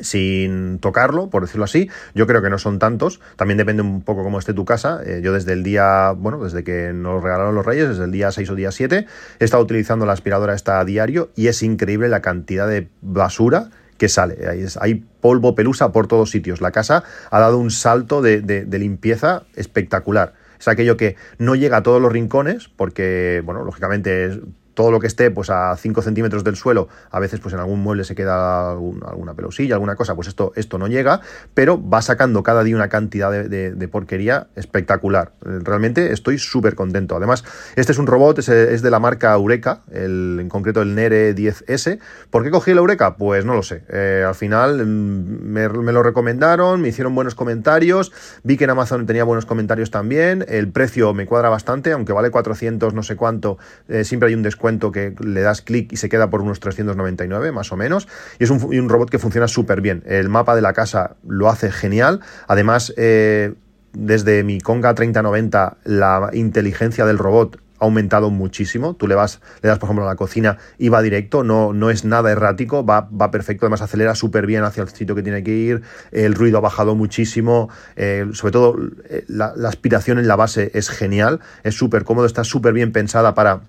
sin 0.00 0.78
tocarlo, 0.78 1.30
por 1.30 1.42
decirlo 1.42 1.64
así. 1.64 1.90
Yo 2.14 2.26
creo 2.26 2.42
que 2.42 2.50
no 2.50 2.58
son 2.58 2.78
tantos. 2.78 3.20
También 3.36 3.58
depende 3.58 3.82
un 3.82 4.02
poco 4.02 4.22
cómo 4.22 4.38
esté 4.38 4.54
tu 4.54 4.64
casa. 4.64 5.00
Eh, 5.04 5.20
yo 5.22 5.32
desde 5.32 5.52
el 5.52 5.62
día, 5.62 6.12
bueno, 6.12 6.42
desde 6.42 6.64
que 6.64 6.92
nos 6.92 7.22
regalaron 7.22 7.54
los 7.54 7.66
Reyes, 7.66 7.88
desde 7.88 8.04
el 8.04 8.12
día 8.12 8.30
6 8.30 8.50
o 8.50 8.54
día 8.54 8.72
7, 8.72 9.06
he 9.38 9.44
estado 9.44 9.62
utilizando 9.62 10.06
la 10.06 10.12
aspiradora 10.12 10.54
esta 10.54 10.80
a 10.80 10.84
diario 10.84 11.30
y 11.34 11.48
es 11.48 11.62
increíble 11.62 12.08
la 12.08 12.22
cantidad 12.22 12.68
de 12.68 12.88
basura 13.00 13.70
que 13.96 14.08
sale. 14.08 14.38
Hay, 14.80 15.04
polvo, 15.20 15.54
pelusa 15.54 15.90
por 15.90 16.06
todos 16.06 16.30
sitios. 16.30 16.60
La 16.60 16.70
casa 16.70 17.02
ha 17.30 17.40
dado 17.40 17.58
un 17.58 17.70
salto 17.70 18.22
de, 18.22 18.40
de 18.40 18.78
limpieza 18.78 19.42
espectacular. 19.56 20.34
Es 20.58 20.68
aquello 20.68 20.96
que 20.96 21.16
no 21.38 21.54
llega 21.54 21.78
a 21.78 21.82
todos 21.82 22.00
los 22.00 22.12
rincones, 22.12 22.68
porque, 22.68 23.42
bueno, 23.44 23.64
lógicamente 23.64 24.26
es 24.26 24.38
todo 24.78 24.92
lo 24.92 25.00
que 25.00 25.08
esté 25.08 25.32
pues 25.32 25.50
a 25.50 25.76
5 25.76 26.02
centímetros 26.02 26.44
del 26.44 26.54
suelo, 26.54 26.86
a 27.10 27.18
veces 27.18 27.40
pues 27.40 27.52
en 27.52 27.58
algún 27.58 27.80
mueble 27.80 28.04
se 28.04 28.14
queda 28.14 28.70
alguna 28.70 29.34
pelosilla, 29.34 29.74
alguna 29.74 29.96
cosa, 29.96 30.14
pues 30.14 30.28
esto, 30.28 30.52
esto 30.54 30.78
no 30.78 30.86
llega, 30.86 31.20
pero 31.52 31.82
va 31.84 32.00
sacando 32.00 32.44
cada 32.44 32.62
día 32.62 32.76
una 32.76 32.88
cantidad 32.88 33.32
de, 33.32 33.88
porquería 33.88 34.46
espectacular. 34.54 35.32
Realmente 35.40 36.12
estoy 36.12 36.38
súper 36.38 36.76
contento. 36.76 37.16
Además, 37.16 37.42
este 37.74 37.90
es 37.90 37.98
un 37.98 38.06
robot, 38.06 38.38
es, 38.38 38.46
de 38.82 38.90
la 38.92 39.00
marca 39.00 39.34
Eureka, 39.34 39.80
el, 39.90 40.38
en 40.42 40.48
concreto 40.48 40.80
el 40.80 40.94
Nere 40.94 41.34
10S. 41.34 41.98
¿Por 42.30 42.44
qué 42.44 42.50
cogí 42.52 42.70
el 42.70 42.78
Eureka? 42.78 43.16
Pues 43.16 43.44
no 43.44 43.54
lo 43.54 43.64
sé. 43.64 43.82
Eh, 43.88 44.24
al 44.24 44.36
final 44.36 44.86
mm, 44.86 45.42
me, 45.42 45.92
lo 45.92 46.04
recomendaron, 46.04 46.80
me 46.80 46.86
hicieron 46.86 47.16
buenos 47.16 47.34
comentarios, 47.34 48.12
vi 48.44 48.56
que 48.56 48.62
en 48.62 48.70
Amazon 48.70 49.06
tenía 49.06 49.24
buenos 49.24 49.44
comentarios 49.44 49.90
también, 49.90 50.44
el 50.46 50.70
precio 50.70 51.14
me 51.14 51.26
cuadra 51.26 51.48
bastante, 51.48 51.90
aunque 51.90 52.12
vale 52.12 52.30
400 52.30 52.94
no 52.94 53.02
sé 53.02 53.16
cuánto, 53.16 53.58
eh, 53.88 54.04
siempre 54.04 54.28
hay 54.28 54.36
un 54.36 54.44
descuento 54.44 54.67
que 54.92 55.14
le 55.20 55.40
das 55.40 55.62
clic 55.62 55.92
y 55.92 55.96
se 55.96 56.08
queda 56.08 56.30
por 56.30 56.42
unos 56.42 56.60
399 56.60 57.52
más 57.52 57.72
o 57.72 57.76
menos. 57.76 58.08
Y 58.38 58.44
es 58.44 58.50
un, 58.50 58.88
robot 58.88 59.10
que 59.10 59.18
funciona 59.18 59.48
súper 59.48 59.80
bien. 59.80 60.02
El 60.06 60.28
mapa 60.28 60.54
de 60.54 60.62
la 60.62 60.72
casa 60.72 61.16
lo 61.26 61.48
hace 61.48 61.70
genial. 61.70 62.20
Además, 62.46 62.92
eh, 62.96 63.54
desde 63.92 64.44
mi 64.44 64.60
Conga 64.60 64.94
3090, 64.94 65.78
la 65.84 66.30
inteligencia 66.32 67.06
del 67.06 67.18
robot 67.18 67.58
ha 67.80 67.84
aumentado 67.84 68.30
muchísimo. 68.30 68.94
Tú 68.94 69.06
le 69.06 69.14
vas, 69.14 69.40
le 69.62 69.68
das, 69.68 69.78
por 69.78 69.86
ejemplo, 69.86 70.04
a 70.04 70.08
la 70.08 70.16
cocina 70.16 70.58
y 70.78 70.88
va 70.88 71.02
directo, 71.02 71.44
no, 71.44 71.72
no 71.72 71.90
es 71.90 72.04
nada 72.04 72.30
errático, 72.30 72.84
va, 72.84 73.08
va 73.10 73.30
perfecto, 73.30 73.66
además 73.66 73.82
acelera 73.82 74.14
súper 74.14 74.46
bien 74.46 74.64
hacia 74.64 74.82
el 74.82 74.88
sitio 74.88 75.14
que 75.14 75.22
tiene 75.22 75.42
que 75.42 75.52
ir, 75.52 75.82
el 76.10 76.34
ruido 76.34 76.58
ha 76.58 76.60
bajado 76.60 76.94
muchísimo, 76.94 77.68
eh, 77.96 78.26
sobre 78.32 78.52
todo 78.52 78.76
eh, 79.08 79.24
la, 79.28 79.54
aspiración 79.68 80.18
en 80.18 80.28
la 80.28 80.36
base 80.36 80.70
es 80.74 80.90
genial, 80.90 81.40
es 81.62 81.76
súper 81.76 82.04
cómodo, 82.04 82.26
está 82.26 82.44
súper 82.44 82.72
bien 82.72 82.92
pensada 82.92 83.34
para 83.34 83.62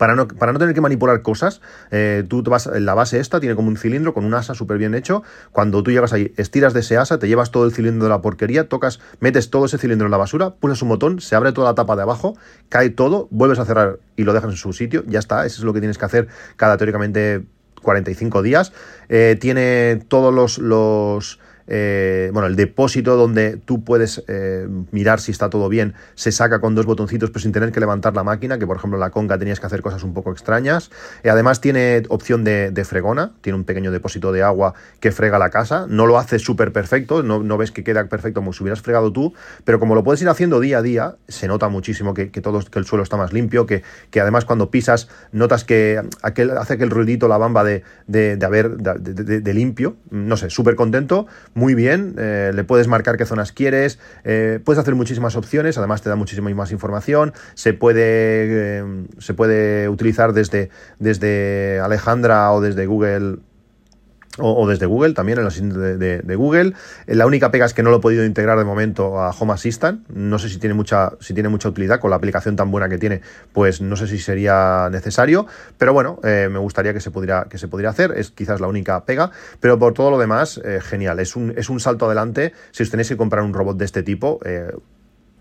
para 0.00 0.14
no, 0.14 0.26
para 0.26 0.54
no 0.54 0.58
tener 0.58 0.74
que 0.74 0.80
manipular 0.80 1.20
cosas, 1.20 1.60
eh, 1.90 2.24
tú 2.26 2.42
te 2.42 2.48
vas, 2.48 2.70
la 2.72 2.94
base 2.94 3.20
esta 3.20 3.38
tiene 3.38 3.54
como 3.54 3.68
un 3.68 3.76
cilindro 3.76 4.14
con 4.14 4.24
un 4.24 4.32
asa 4.32 4.54
súper 4.54 4.78
bien 4.78 4.94
hecho. 4.94 5.22
Cuando 5.52 5.82
tú 5.82 5.90
llegas 5.90 6.14
ahí, 6.14 6.32
estiras 6.38 6.72
de 6.72 6.80
ese 6.80 6.96
asa, 6.96 7.18
te 7.18 7.28
llevas 7.28 7.50
todo 7.50 7.66
el 7.66 7.72
cilindro 7.72 8.04
de 8.04 8.08
la 8.08 8.22
porquería, 8.22 8.66
tocas, 8.66 8.98
metes 9.20 9.50
todo 9.50 9.66
ese 9.66 9.76
cilindro 9.76 10.06
en 10.06 10.10
la 10.10 10.16
basura, 10.16 10.54
pulsas 10.54 10.80
un 10.80 10.88
botón, 10.88 11.20
se 11.20 11.36
abre 11.36 11.52
toda 11.52 11.68
la 11.68 11.74
tapa 11.74 11.96
de 11.96 12.02
abajo, 12.02 12.34
cae 12.70 12.88
todo, 12.88 13.28
vuelves 13.30 13.58
a 13.58 13.66
cerrar 13.66 13.98
y 14.16 14.24
lo 14.24 14.32
dejas 14.32 14.48
en 14.48 14.56
su 14.56 14.72
sitio, 14.72 15.04
ya 15.06 15.18
está, 15.18 15.44
eso 15.44 15.58
es 15.58 15.64
lo 15.64 15.74
que 15.74 15.80
tienes 15.80 15.98
que 15.98 16.06
hacer 16.06 16.28
cada 16.56 16.78
teóricamente 16.78 17.44
45 17.82 18.40
días. 18.40 18.72
Eh, 19.10 19.36
tiene 19.38 20.02
todos 20.08 20.32
los, 20.32 20.56
los 20.56 21.40
eh, 21.72 22.30
bueno, 22.32 22.48
el 22.48 22.56
depósito 22.56 23.16
donde 23.16 23.56
tú 23.56 23.84
puedes 23.84 24.24
eh, 24.26 24.66
mirar 24.90 25.20
si 25.20 25.30
está 25.30 25.48
todo 25.50 25.68
bien, 25.68 25.94
se 26.16 26.32
saca 26.32 26.60
con 26.60 26.74
dos 26.74 26.84
botoncitos, 26.84 27.30
pero 27.30 27.40
sin 27.40 27.52
tener 27.52 27.70
que 27.70 27.78
levantar 27.78 28.14
la 28.14 28.24
máquina, 28.24 28.58
que 28.58 28.66
por 28.66 28.76
ejemplo 28.76 28.96
en 28.96 29.00
la 29.00 29.10
Conga 29.10 29.38
tenías 29.38 29.60
que 29.60 29.66
hacer 29.66 29.80
cosas 29.80 30.02
un 30.02 30.12
poco 30.12 30.32
extrañas. 30.32 30.90
Eh, 31.22 31.30
además 31.30 31.60
tiene 31.60 32.02
opción 32.08 32.42
de, 32.42 32.84
fregona, 32.84 33.32
tiene 33.40 33.56
un 33.56 33.64
pequeño 33.64 33.92
depósito 33.92 34.32
de 34.32 34.42
agua 34.42 34.74
que 34.98 35.12
frega 35.12 35.38
la 35.38 35.50
casa. 35.50 35.86
No 35.88 36.06
lo 36.06 36.18
hace 36.18 36.40
súper 36.40 36.72
perfecto, 36.72 37.22
no, 37.22 37.56
ves 37.56 37.70
que 37.70 37.84
queda 37.84 38.04
perfecto 38.08 38.40
como 38.40 38.52
si 38.52 38.64
hubieras 38.64 38.80
fregado 38.80 39.12
tú, 39.12 39.32
pero 39.64 39.78
como 39.78 39.94
lo 39.94 40.02
puedes 40.02 40.20
ir 40.22 40.28
haciendo 40.28 40.58
día 40.58 40.78
a 40.78 40.82
día, 40.82 41.16
se 41.28 41.46
nota 41.46 41.68
muchísimo 41.68 42.14
que, 42.14 42.26
todo, 42.26 42.60
que 42.64 42.78
el 42.80 42.84
suelo 42.84 43.04
está 43.04 43.16
más 43.16 43.32
limpio, 43.32 43.66
que, 43.66 43.82
además 44.20 44.44
cuando 44.44 44.70
pisas 44.70 45.08
notas 45.30 45.62
que 45.64 46.02
aquel, 46.22 46.50
hace 46.50 46.74
aquel 46.74 46.90
ruidito 46.90 47.28
la 47.28 47.38
bamba 47.38 47.62
de, 47.62 47.84
de, 48.08 48.36
de 48.36 48.46
haber 48.46 48.76
de, 48.76 49.54
limpio. 49.54 49.96
No 50.10 50.36
sé, 50.36 50.50
súper 50.50 50.74
contento 50.74 51.26
muy 51.60 51.74
bien, 51.74 52.14
eh, 52.18 52.52
le 52.54 52.64
puedes 52.64 52.88
marcar 52.88 53.18
qué 53.18 53.26
zonas 53.26 53.52
quieres, 53.52 53.98
eh, 54.24 54.60
puedes 54.64 54.80
hacer 54.80 54.94
muchísimas 54.94 55.36
opciones, 55.36 55.76
además 55.76 56.00
te 56.00 56.08
da 56.08 56.16
muchísima 56.16 56.48
más 56.54 56.72
información, 56.72 57.34
se 57.52 57.74
puede, 57.74 58.78
eh, 58.78 58.84
se 59.18 59.34
puede 59.34 59.90
utilizar 59.90 60.32
desde, 60.32 60.70
desde 60.98 61.78
Alejandra 61.80 62.50
o 62.52 62.62
desde 62.62 62.86
Google 62.86 63.40
o, 64.42 64.68
desde 64.68 64.86
Google, 64.86 65.14
también 65.14 65.38
en 65.38 65.44
la 65.44 65.50
de, 65.50 66.34
Google. 66.36 66.74
Eh, 67.06 67.14
la 67.14 67.26
única 67.26 67.50
pega 67.50 67.66
es 67.66 67.74
que 67.74 67.82
no 67.82 67.90
lo 67.90 67.96
he 67.96 68.00
podido 68.00 68.24
integrar 68.24 68.58
de 68.58 68.64
momento 68.64 69.20
a 69.20 69.30
Home 69.30 69.52
Assistant. 69.52 70.08
No 70.08 70.38
sé 70.38 70.48
si 70.48 70.58
tiene 70.58 70.74
mucha, 70.74 71.12
si 71.20 71.34
tiene 71.34 71.48
mucha 71.48 71.68
utilidad 71.68 72.00
con 72.00 72.10
la 72.10 72.16
aplicación 72.16 72.56
tan 72.56 72.70
buena 72.70 72.88
que 72.88 72.98
tiene, 72.98 73.20
pues 73.52 73.80
no 73.80 73.96
sé 73.96 74.06
si 74.06 74.18
sería 74.18 74.88
necesario. 74.90 75.46
Pero 75.78 75.92
bueno, 75.92 76.20
eh, 76.24 76.48
me 76.50 76.58
gustaría 76.58 76.92
que 76.92 77.00
se, 77.00 77.10
pudiera, 77.10 77.46
que 77.48 77.58
se 77.58 77.68
pudiera 77.68 77.90
hacer. 77.90 78.12
Es 78.16 78.30
quizás 78.30 78.60
la 78.60 78.66
única 78.66 79.04
pega. 79.04 79.30
Pero 79.60 79.78
por 79.78 79.94
todo 79.94 80.10
lo 80.10 80.18
demás, 80.18 80.60
eh, 80.64 80.80
genial. 80.82 81.20
Es 81.20 81.36
un, 81.36 81.54
es 81.56 81.70
un 81.70 81.80
salto 81.80 82.06
adelante. 82.06 82.52
Si 82.70 82.82
os 82.82 82.90
tenéis 82.90 83.08
que 83.08 83.16
comprar 83.16 83.44
un 83.44 83.54
robot 83.54 83.76
de 83.76 83.84
este 83.84 84.02
tipo, 84.02 84.40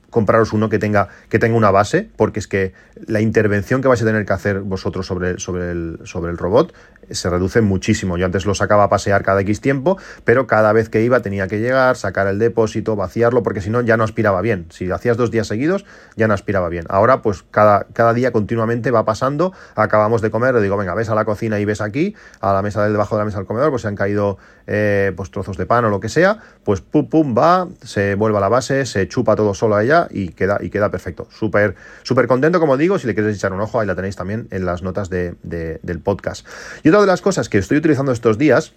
compraros 0.09 0.53
uno 0.53 0.69
que 0.69 0.79
tenga, 0.79 1.09
que 1.29 1.39
tenga 1.39 1.55
una 1.55 1.71
base, 1.71 2.09
porque 2.15 2.39
es 2.39 2.47
que 2.47 2.73
la 3.05 3.21
intervención 3.21 3.81
que 3.81 3.87
vais 3.87 4.01
a 4.01 4.05
tener 4.05 4.25
que 4.25 4.33
hacer 4.33 4.61
vosotros 4.61 5.05
sobre, 5.05 5.39
sobre, 5.39 5.71
el, 5.71 5.99
sobre 6.03 6.31
el 6.31 6.37
robot 6.37 6.73
se 7.11 7.29
reduce 7.29 7.61
muchísimo. 7.61 8.17
Yo 8.17 8.25
antes 8.25 8.45
lo 8.45 8.55
sacaba 8.55 8.85
a 8.85 8.89
pasear 8.89 9.23
cada 9.23 9.41
X 9.41 9.61
tiempo, 9.61 9.97
pero 10.23 10.47
cada 10.47 10.73
vez 10.73 10.89
que 10.89 11.01
iba 11.01 11.21
tenía 11.21 11.47
que 11.47 11.59
llegar, 11.59 11.95
sacar 11.97 12.27
el 12.27 12.39
depósito, 12.39 12.95
vaciarlo, 12.95 13.43
porque 13.43 13.61
si 13.61 13.69
no 13.69 13.81
ya 13.81 13.97
no 13.97 14.03
aspiraba 14.03 14.41
bien. 14.41 14.67
Si 14.69 14.89
hacías 14.91 15.17
dos 15.17 15.31
días 15.31 15.47
seguidos, 15.47 15.85
ya 16.15 16.27
no 16.27 16.33
aspiraba 16.33 16.69
bien. 16.69 16.85
Ahora, 16.89 17.21
pues 17.21 17.43
cada, 17.51 17.87
cada 17.93 18.13
día 18.13 18.31
continuamente 18.31 18.91
va 18.91 19.05
pasando, 19.05 19.53
acabamos 19.75 20.21
de 20.21 20.31
comer, 20.31 20.55
le 20.55 20.61
digo, 20.61 20.77
venga, 20.77 20.93
ves 20.93 21.09
a 21.09 21.15
la 21.15 21.25
cocina 21.25 21.59
y 21.59 21.65
ves 21.65 21.81
aquí, 21.81 22.15
a 22.41 22.53
la 22.53 22.61
mesa 22.61 22.83
del 22.83 22.93
debajo 22.93 23.15
de 23.15 23.21
la 23.21 23.25
mesa 23.25 23.37
del 23.37 23.47
comedor, 23.47 23.69
pues 23.69 23.81
se 23.83 23.87
han 23.87 23.95
caído 23.95 24.37
eh, 24.67 25.13
pues 25.15 25.31
trozos 25.31 25.57
de 25.57 25.65
pan 25.65 25.85
o 25.85 25.89
lo 25.89 25.99
que 25.99 26.09
sea, 26.09 26.37
pues 26.63 26.81
pum, 26.81 27.09
pum, 27.09 27.35
va, 27.37 27.67
se 27.83 28.15
vuelve 28.15 28.37
a 28.37 28.41
la 28.41 28.49
base, 28.49 28.85
se 28.85 29.07
chupa 29.07 29.35
todo 29.35 29.53
solo 29.53 29.75
a 29.75 29.83
ella 29.83 30.07
y 30.11 30.29
queda, 30.29 30.59
y 30.61 30.69
queda 30.69 30.91
perfecto. 30.91 31.27
Súper, 31.31 31.75
súper 32.03 32.27
contento, 32.27 32.59
como 32.59 32.77
digo, 32.77 32.99
si 32.99 33.07
le 33.07 33.13
quieres 33.15 33.35
echar 33.35 33.53
un 33.53 33.61
ojo, 33.61 33.79
ahí 33.79 33.87
la 33.87 33.95
tenéis 33.95 34.15
también 34.15 34.47
en 34.51 34.65
las 34.65 34.83
notas 34.83 35.09
de, 35.09 35.35
del 35.41 35.99
podcast. 36.01 36.45
Y 36.83 36.89
otra 36.89 36.98
de 37.01 37.07
las 37.07 37.21
cosas 37.21 37.49
que 37.49 37.57
estoy 37.57 37.77
utilizando 37.77 38.11
estos 38.11 38.37
días, 38.37 38.73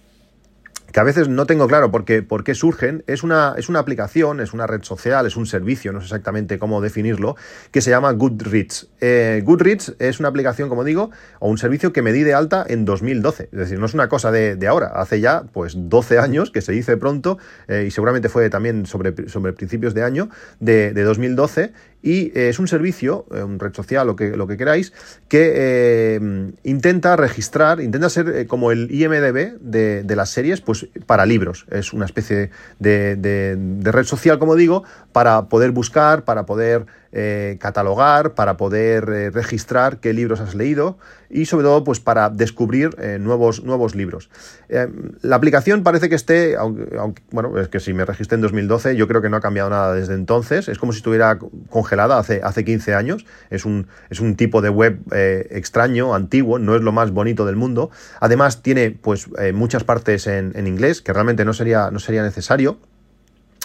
que 0.93 0.99
a 0.99 1.03
veces 1.03 1.27
no 1.27 1.47
tengo 1.47 1.67
claro 1.67 1.89
por 1.89 2.05
qué, 2.05 2.21
por 2.21 2.43
qué 2.43 2.53
surgen, 2.53 3.03
es 3.07 3.23
una, 3.23 3.55
es 3.57 3.67
una 3.67 3.79
aplicación, 3.79 4.39
es 4.39 4.53
una 4.53 4.67
red 4.67 4.83
social, 4.83 5.25
es 5.25 5.35
un 5.35 5.47
servicio, 5.47 5.91
no 5.91 5.99
sé 5.99 6.05
exactamente 6.05 6.59
cómo 6.59 6.81
definirlo, 6.81 7.35
que 7.71 7.81
se 7.81 7.89
llama 7.89 8.11
Goodreads. 8.11 8.89
Eh, 9.01 9.41
Goodreads 9.43 9.95
es 9.97 10.19
una 10.19 10.29
aplicación, 10.29 10.69
como 10.69 10.83
digo, 10.83 11.09
o 11.39 11.49
un 11.49 11.57
servicio 11.57 11.91
que 11.93 12.03
me 12.03 12.13
di 12.13 12.21
de 12.21 12.35
alta 12.35 12.63
en 12.67 12.85
2012. 12.85 13.49
Es 13.51 13.57
decir, 13.57 13.79
no 13.79 13.87
es 13.87 13.95
una 13.95 14.07
cosa 14.07 14.31
de, 14.31 14.55
ahora, 14.67 14.91
hace 14.93 15.19
ya 15.19 15.45
pues 15.51 15.73
12 15.75 16.19
años, 16.19 16.51
que 16.51 16.61
se 16.61 16.71
dice 16.71 16.95
pronto, 16.95 17.39
eh, 17.67 17.85
y 17.87 17.91
seguramente 17.91 18.29
fue 18.29 18.51
también 18.51 18.85
sobre, 18.85 19.27
sobre 19.29 19.53
principios 19.53 19.95
de 19.95 20.03
año 20.03 20.29
de, 20.59 20.93
de 20.93 21.03
2012, 21.03 21.73
y 22.03 22.37
eh, 22.37 22.49
es 22.49 22.59
un 22.59 22.67
servicio, 22.67 23.25
eh, 23.33 23.41
un 23.41 23.57
red 23.59 23.73
social, 23.73 24.05
lo 24.05 24.17
que, 24.17 24.35
lo 24.35 24.45
que 24.45 24.57
queráis, 24.57 24.91
que 25.29 25.53
eh, 25.55 26.51
intenta 26.63 27.15
registrar, 27.15 27.79
intenta 27.79 28.09
ser 28.09 28.45
como 28.45 28.71
el 28.71 28.91
IMDB 28.91 29.57
de, 29.61 30.03
de, 30.03 30.15
las 30.15 30.29
series, 30.29 30.59
pues 30.59 30.87
para 31.05 31.25
libros. 31.25 31.65
Es 31.71 31.93
una 31.93 32.05
especie 32.05 32.51
de, 32.79 33.15
de 33.15 33.91
red 33.91 34.03
social, 34.03 34.37
como 34.37 34.55
digo, 34.55 34.83
para 35.13 35.47
poder 35.47 35.71
buscar, 35.71 36.25
para 36.25 36.45
poder 36.45 36.85
eh, 37.15 37.57
catalogar, 37.59 38.33
para 38.33 38.57
poder 38.57 39.07
eh, 39.09 39.29
registrar 39.29 39.99
qué 39.99 40.13
libros 40.13 40.39
has 40.39 40.55
leído 40.55 40.97
y 41.29 41.45
sobre 41.45 41.65
todo 41.65 41.83
pues 41.83 41.99
para 41.99 42.31
descubrir 42.31 42.89
eh, 42.97 43.19
nuevos, 43.19 43.63
nuevos 43.63 43.93
libros. 43.93 44.31
la 45.21 45.35
aplicación 45.35 45.83
parece 45.83 46.09
que 46.09 46.15
esté, 46.15 46.55
aunque, 46.55 47.21
bueno, 47.29 47.59
es 47.59 47.67
que 47.67 47.79
si 47.79 47.93
me 47.93 48.03
registré 48.03 48.33
en 48.35 48.41
2012, 48.41 48.95
yo 48.95 49.07
creo 49.07 49.21
que 49.21 49.29
no 49.29 49.37
ha 49.37 49.41
cambiado 49.41 49.69
nada 49.69 49.93
desde 49.93 50.15
entonces, 50.15 50.67
es 50.67 50.79
como 50.79 50.91
si 50.91 50.97
estuviera 50.97 51.37
congelada 51.69 52.17
hace, 52.17 52.41
hace 52.43 52.65
15 52.65 52.95
años, 52.95 53.27
es 53.51 53.65
un, 53.65 53.85
es 54.09 54.19
un 54.19 54.35
tipo 54.35 54.61
de 54.61 54.69
web 54.69 54.99
extraño, 55.11 56.15
antiguo, 56.15 56.57
no 56.57 56.75
es 56.75 56.81
lo 56.81 56.91
más 56.91 57.11
bonito 57.11 57.45
del 57.45 57.57
mundo, 57.57 57.91
además 58.21 58.63
tiene 58.63 58.89
pues 58.89 59.27
muchas 59.53 59.83
partes 59.83 60.25
en, 60.25 60.53
en 60.55 60.65
inglés, 60.65 61.03
que 61.03 61.13
realmente 61.13 61.45
no 61.45 61.53
sería, 61.53 61.91
no 61.91 61.99
sería 61.99 62.23
necesario, 62.23 62.79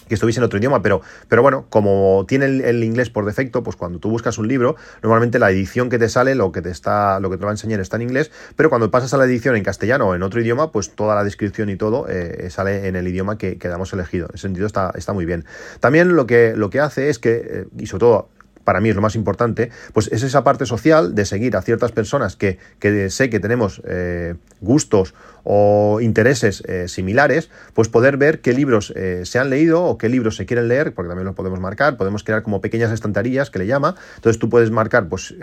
que 0.09 0.14
estuviese 0.14 0.40
en 0.40 0.44
otro 0.44 0.59
idioma, 0.59 0.83
pero, 0.83 1.01
pero 1.29 1.42
bueno, 1.42 1.66
como 1.71 2.25
tiene 2.27 2.47
el, 2.47 2.85
inglés 2.85 3.11
por 3.11 3.25
defecto, 3.25 3.62
pues 3.62 3.77
cuando 3.77 3.99
tú 3.99 4.11
buscas 4.11 4.38
un 4.38 4.49
libro, 4.49 4.77
normalmente 5.03 5.38
la 5.38 5.51
edición 5.51 5.88
que 5.90 5.99
te 5.99 6.09
sale, 6.09 6.35
lo 6.35 6.53
que 6.53 6.62
te 6.62 6.71
está, 6.71 7.21
lo 7.21 7.31
que 7.31 7.37
te 7.37 7.44
va 7.44 7.51
a 7.51 7.55
enseñar 7.55 7.81
está 7.81 7.97
en 7.97 8.03
inglés, 8.03 8.31
pero 8.57 8.68
cuando 8.68 8.90
pasas 8.90 9.14
a 9.14 9.16
la 9.16 9.25
edición 9.25 9.57
en 9.57 9.64
castellano 9.64 10.09
o 10.09 10.14
en 10.14 10.23
otro 10.23 10.40
idioma, 10.40 10.73
pues 10.73 10.94
toda 10.94 11.14
la 11.14 11.25
descripción 11.25 11.71
y 11.71 11.77
todo 11.77 12.07
eh, 12.09 12.49
sale 12.51 12.88
en 12.88 12.97
el 12.97 13.07
idioma 13.07 13.38
que, 13.38 13.59
que 13.59 13.68
hemos 13.68 13.92
elegido. 13.92 14.27
En 14.27 14.35
ese 14.35 14.42
sentido 14.42 14.66
está, 14.66 14.92
está 14.94 15.12
muy 15.12 15.25
bien. 15.25 15.44
También 15.81 16.16
lo 16.16 16.27
que, 16.27 16.55
lo 16.57 16.71
que 16.71 16.81
hace 16.81 17.09
es 17.09 17.18
que, 17.18 17.42
eh, 17.44 17.66
y 17.79 17.87
sobre 17.87 18.01
todo 18.01 18.29
para 18.68 18.83
mí 18.83 18.90
es 18.90 18.96
lo 18.96 19.00
más 19.00 19.14
importante, 19.14 19.70
pues 19.94 20.12
es 20.12 20.22
esa 20.22 20.44
parte 20.44 20.66
social 20.66 21.14
de 21.14 21.24
seguir 21.24 21.57
a 21.57 21.62
ciertas 21.62 21.90
personas 21.90 22.37
que, 22.37 22.59
que 22.81 23.09
sé 23.09 23.31
que 23.31 23.40
tenemos 23.40 23.81
eh, 23.87 24.35
gustos 24.61 25.14
o 25.42 26.00
intereses 26.02 26.62
eh, 26.68 26.87
similares, 26.87 27.48
pues 27.72 27.88
poder 27.88 28.18
ver 28.18 28.42
qué 28.42 28.52
libros 28.52 28.92
eh, 28.94 29.22
se 29.24 29.38
han 29.38 29.48
leído 29.48 29.83
o 29.85 29.96
qué 29.96 30.11
libros 30.11 30.37
se 30.37 30.44
quieren 30.44 30.68
leer, 30.68 30.92
porque 30.92 31.09
también 31.09 31.24
los 31.24 31.35
podemos 31.35 31.59
marcar, 31.61 31.96
podemos 31.96 32.22
crear 32.22 32.42
como 32.42 32.61
pequeñas 32.61 32.92
estanterías 32.92 33.48
que 33.48 33.59
le 33.59 33.66
llama, 33.66 33.94
entonces 34.16 34.38
tú 34.38 34.50
puedes 34.50 34.70
marcar, 34.70 35.09
pues 35.09 35.35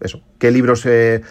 eso, 0.00 0.20
qué 0.38 0.50
libros, 0.50 0.86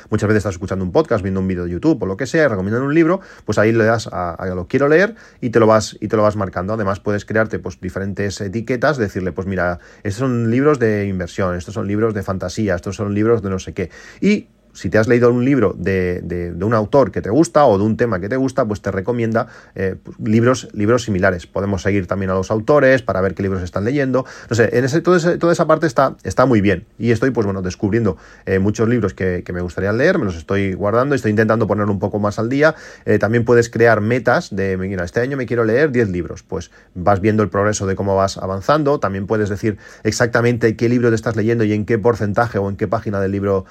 muchas 0.09 0.27
veces 0.27 0.37
estás 0.37 0.55
escuchando 0.55 0.83
un 0.83 0.91
podcast, 0.91 1.21
viendo 1.21 1.41
un 1.41 1.47
vídeo 1.47 1.65
de 1.65 1.69
YouTube 1.69 2.01
o 2.01 2.07
lo 2.07 2.17
que 2.17 2.25
sea, 2.25 2.47
recomiendan 2.49 2.81
un 2.81 2.95
libro, 2.95 3.21
pues 3.45 3.59
ahí 3.59 3.71
le 3.71 3.83
das 3.83 4.09
a, 4.11 4.43
lo 4.55 4.67
quiero 4.67 4.87
leer 4.87 5.13
y 5.41 5.51
te 5.51 5.59
lo 5.59 5.67
vas 5.67 5.95
y 6.01 6.07
te 6.07 6.15
lo 6.17 6.23
vas 6.23 6.35
marcando. 6.35 6.73
Además 6.73 6.99
puedes 6.99 7.25
crearte 7.25 7.59
pues 7.59 7.79
diferentes 7.79 8.41
etiquetas, 8.41 8.97
decirle, 8.97 9.31
pues 9.31 9.45
mira, 9.45 9.77
estos 10.01 10.21
son 10.21 10.49
libros 10.49 10.79
de 10.79 11.02
inversión, 11.07 11.55
estos 11.55 11.73
son 11.73 11.87
libros 11.87 12.13
de 12.13 12.23
fantasía, 12.23 12.75
estos 12.75 12.95
son 12.95 13.13
libros 13.13 13.41
de 13.41 13.49
no 13.49 13.59
sé 13.59 13.73
qué. 13.73 13.89
Y 14.21 14.47
si 14.73 14.89
te 14.89 14.97
has 14.97 15.07
leído 15.07 15.31
un 15.31 15.45
libro 15.45 15.75
de, 15.77 16.53
un 16.61 16.73
autor 16.73 17.11
que 17.11 17.21
te 17.21 17.29
gusta 17.29 17.65
o 17.65 17.77
de 17.77 17.83
un 17.83 17.95
tema 17.95 18.19
que 18.19 18.27
te 18.27 18.35
gusta, 18.35 18.65
pues 18.65 18.81
te 18.81 18.91
recomienda 18.91 19.47
eh, 19.75 19.95
pues, 20.01 20.17
libros, 20.19 20.67
libros 20.73 21.03
similares. 21.03 21.47
Podemos 21.47 21.83
seguir 21.83 22.07
también 22.07 22.31
a 22.31 22.33
los 22.33 22.51
autores 22.51 23.01
para 23.01 23.21
ver 23.21 23.35
qué 23.35 23.43
libros 23.43 23.61
están 23.61 23.85
leyendo. 23.85 24.25
No 24.49 24.55
sé, 24.55 24.77
en 24.77 24.85
ese, 24.85 25.01
toda 25.01 25.53
esa 25.53 25.67
parte 25.67 25.87
está, 25.87 26.17
está 26.23 26.45
muy 26.45 26.61
bien. 26.61 26.85
Y 26.97 27.11
estoy, 27.11 27.31
pues 27.31 27.45
bueno, 27.45 27.61
descubriendo 27.61 28.17
eh, 28.45 28.59
muchos 28.59 28.89
libros 28.89 29.13
que, 29.13 29.43
me 29.53 29.61
gustaría 29.61 29.93
leer, 29.93 30.17
me 30.17 30.25
los 30.25 30.35
estoy 30.35 30.73
guardando, 30.73 31.13
estoy 31.13 31.29
intentando 31.29 31.67
poner 31.67 31.85
un 31.85 31.99
poco 31.99 32.17
más 32.17 32.39
al 32.39 32.49
día. 32.49 32.73
Eh, 33.05 33.19
también 33.19 33.45
puedes 33.45 33.69
crear 33.69 34.01
metas 34.01 34.55
de, 34.55 34.77
mira, 34.77 35.03
este 35.03 35.19
año 35.19 35.37
me 35.37 35.45
quiero 35.45 35.63
leer 35.63 35.91
10 35.91 36.09
libros. 36.09 36.41
Pues 36.41 36.71
vas 36.95 37.21
viendo 37.21 37.43
el 37.43 37.49
progreso 37.49 37.85
de 37.85 37.95
cómo 37.95 38.15
vas 38.15 38.37
avanzando. 38.37 38.99
También 38.99 39.27
puedes 39.27 39.49
decir 39.49 39.77
exactamente 40.03 40.75
qué 40.75 40.89
libro 40.89 41.09
te 41.09 41.15
estás 41.15 41.35
leyendo 41.35 41.63
y 41.63 41.73
en 41.73 41.85
qué 41.85 41.99
porcentaje 41.99 42.57
o 42.57 42.67
en 42.67 42.77
qué 42.77 42.87
página 42.87 43.19
del 43.19 43.31
libro 43.31 43.65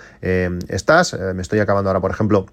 eh, 1.01 1.35
me 1.35 1.43
estoy 1.43 1.59
acabando 1.61 1.89
ahora, 1.91 2.01
por 2.01 2.11
ejemplo, 2.11 2.47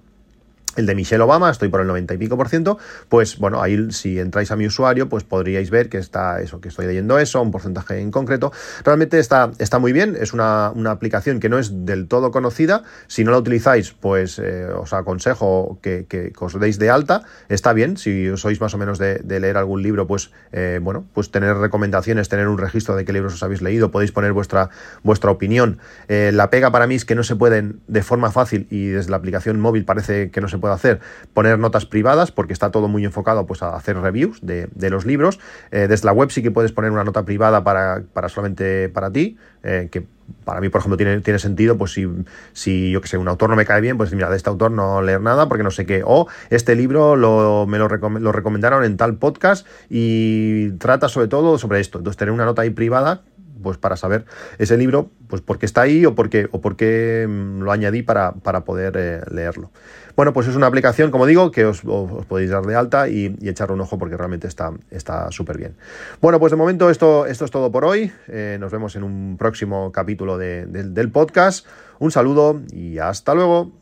el 0.80 0.86
de 0.86 0.96
Michelle 0.96 1.22
Obama, 1.22 1.50
estoy 1.50 1.70
por 1.70 1.82
el 1.82 1.88
90 1.88 2.14
y 2.14 2.18
pico 2.18 2.38
por 2.38 2.50
ciento, 2.50 2.78
pues 3.08 3.38
bueno, 3.38 3.62
ahí 3.62 3.92
si 3.92 4.20
entráis 4.20 4.52
a 4.52 4.56
mi 4.56 4.66
usuario, 4.66 5.10
pues 5.10 5.24
podríais 5.24 5.70
ver 5.70 5.90
que 5.90 5.98
está 5.98 6.42
eso, 6.42 6.60
que 6.62 6.70
estoy 6.70 6.88
leyendo 6.88 7.20
eso, 7.20 7.42
un 7.42 7.52
porcentaje 7.52 8.00
en 8.00 8.12
concreto. 8.12 8.52
Realmente 8.84 9.20
está, 9.20 9.52
está 9.60 9.80
muy 9.80 9.94
bien, 9.94 10.18
es 10.20 10.34
una, 10.34 10.74
aplicación 10.90 11.40
que 11.40 11.50
no 11.50 11.60
es 11.60 11.86
del 11.86 12.08
todo 12.08 12.32
conocida. 12.32 12.84
Si 13.08 13.24
no 13.24 13.32
la 13.32 13.38
utilizáis, 13.38 13.92
pues 13.92 14.40
eh, 14.40 14.66
os 14.66 14.94
aconsejo 14.94 15.78
que, 15.82 16.06
que, 16.08 16.34
os 16.40 16.60
deis 16.60 16.80
de 16.80 16.90
alta. 16.90 17.24
Está 17.48 17.74
bien, 17.74 17.98
si 17.98 18.36
sois 18.38 18.60
más 18.60 18.74
o 18.74 18.78
menos 18.78 18.98
de, 18.98 19.22
leer 19.40 19.58
algún 19.58 19.84
libro, 19.84 20.08
pues 20.08 20.32
eh, 20.52 20.80
bueno, 20.82 21.06
pues 21.14 21.32
tener 21.32 21.56
recomendaciones, 21.58 22.30
tener 22.30 22.48
un 22.48 22.58
registro 22.58 22.96
de 22.96 23.06
qué 23.06 23.14
libros 23.14 23.34
os 23.34 23.44
habéis 23.44 23.62
leído, 23.62 23.92
podéis 23.92 24.12
poner 24.12 24.34
vuestra, 24.34 24.70
vuestra 25.04 25.32
opinión. 25.32 25.78
Eh, 26.08 26.32
la 26.34 26.50
pega 26.50 26.72
para 26.72 26.88
mí 26.88 26.96
es 26.96 27.06
que 27.06 27.16
no 27.16 27.24
se 27.24 27.36
pueden 27.36 27.82
de 27.88 28.02
forma 28.02 28.32
fácil 28.32 28.68
y 28.70 28.88
desde 28.88 29.12
la 29.12 29.18
aplicación 29.18 29.60
móvil 29.60 29.86
parece 29.86 30.32
que 30.32 30.42
no 30.42 30.48
se 30.48 30.58
puede 30.58 30.69
hacer, 30.76 31.00
poner 31.34 31.60
notas 31.60 31.86
privadas, 31.86 32.32
porque 32.32 32.54
está 32.54 32.72
todo 32.72 32.88
muy 32.88 33.06
enfocado 33.06 33.46
pues, 33.46 33.62
a 33.64 33.76
hacer 33.76 33.98
reviews 33.98 34.40
de, 34.42 34.90
los 34.90 35.06
libros. 35.06 35.40
Eh, 35.72 35.88
desde 35.88 36.06
la 36.06 36.14
web 36.14 36.32
sí 36.32 36.42
que 36.42 36.52
puedes 36.52 36.72
poner 36.72 36.92
una 36.92 37.04
nota 37.04 37.24
privada 37.26 37.64
para, 37.64 38.04
para 38.14 38.30
solamente 38.30 38.90
para 38.90 39.12
ti, 39.12 39.38
eh, 39.64 39.90
que 39.92 40.06
para 40.44 40.62
mí, 40.62 40.70
por 40.70 40.80
ejemplo, 40.80 40.98
tiene, 40.98 41.22
tiene 41.22 41.40
sentido, 41.40 41.78
pues 41.78 41.94
si, 41.94 42.08
si 42.54 42.92
yo 42.92 43.02
que 43.02 43.08
sé, 43.08 43.18
un 43.18 43.28
autor 43.28 43.50
no 43.50 43.56
me 43.56 43.66
cae 43.66 43.82
bien, 43.82 43.98
pues 43.98 44.14
mira, 44.14 44.30
de 44.30 44.38
este 44.38 44.50
autor 44.50 44.72
no 44.72 45.02
leer 45.02 45.22
nada 45.22 45.48
porque 45.48 45.64
no 45.64 45.72
sé 45.72 45.86
qué. 45.86 46.04
O 46.06 46.28
este 46.50 46.76
libro 46.76 47.16
lo, 47.16 47.66
me 47.68 47.78
lo, 47.78 47.88
lo 47.88 48.32
recomendaron 48.32 48.84
en 48.84 48.98
tal 48.98 49.16
podcast 49.16 49.66
y 49.90 50.72
trata 50.72 51.10
sobre 51.10 51.28
todo 51.28 51.58
sobre 51.58 51.80
esto. 51.80 52.00
Entonces, 52.00 52.18
tener 52.18 52.32
una 52.32 52.46
nota 52.46 52.62
ahí 52.62 52.70
privada 52.70 53.24
pues 53.62 53.78
para 53.78 53.96
saber 53.98 54.26
ese 54.58 54.78
libro, 54.78 55.10
pues 55.28 55.42
por 55.42 55.60
qué 55.60 55.66
está 55.66 55.82
ahí 55.82 56.06
o 56.06 56.16
por 56.16 56.30
qué, 56.30 56.48
o 56.52 56.62
por 56.62 56.76
qué 56.76 57.26
mm, 57.28 57.62
lo 57.62 57.72
añadí 57.72 58.02
para, 58.02 58.34
para 58.34 58.64
poder 58.64 58.96
eh, 58.98 59.22
leerlo. 59.32 59.72
Bueno, 60.16 60.34
pues 60.34 60.48
es 60.48 60.56
una 60.56 60.68
aplicación, 60.68 61.12
como 61.12 61.26
digo, 61.26 61.50
que 61.50 61.64
os, 61.64 61.82
podéis 62.28 62.50
dar 62.50 62.66
de 62.66 62.76
alta 62.76 63.08
y, 63.08 63.38
echarle 63.42 63.76
un 63.76 63.82
ojo 63.82 63.98
porque 63.98 64.18
realmente 64.18 64.50
está 64.50 65.32
súper 65.32 65.58
bien. 65.58 65.76
Bueno, 66.22 66.40
pues 66.40 66.52
de 66.52 66.58
momento 66.58 66.90
esto, 66.90 67.26
esto 67.26 67.46
es 67.46 67.52
todo 67.52 67.72
por 67.72 67.86
hoy. 67.86 68.12
Eh, 68.28 68.58
nos 68.60 68.70
vemos 68.70 68.98
en 68.98 69.04
un 69.04 69.38
próximo 69.38 69.94
capítulo 69.94 70.38
del 70.38 71.10
podcast. 71.12 71.66
Un 72.00 72.12
saludo 72.12 72.62
y 72.74 72.98
hasta 72.98 73.34
luego. 73.34 73.79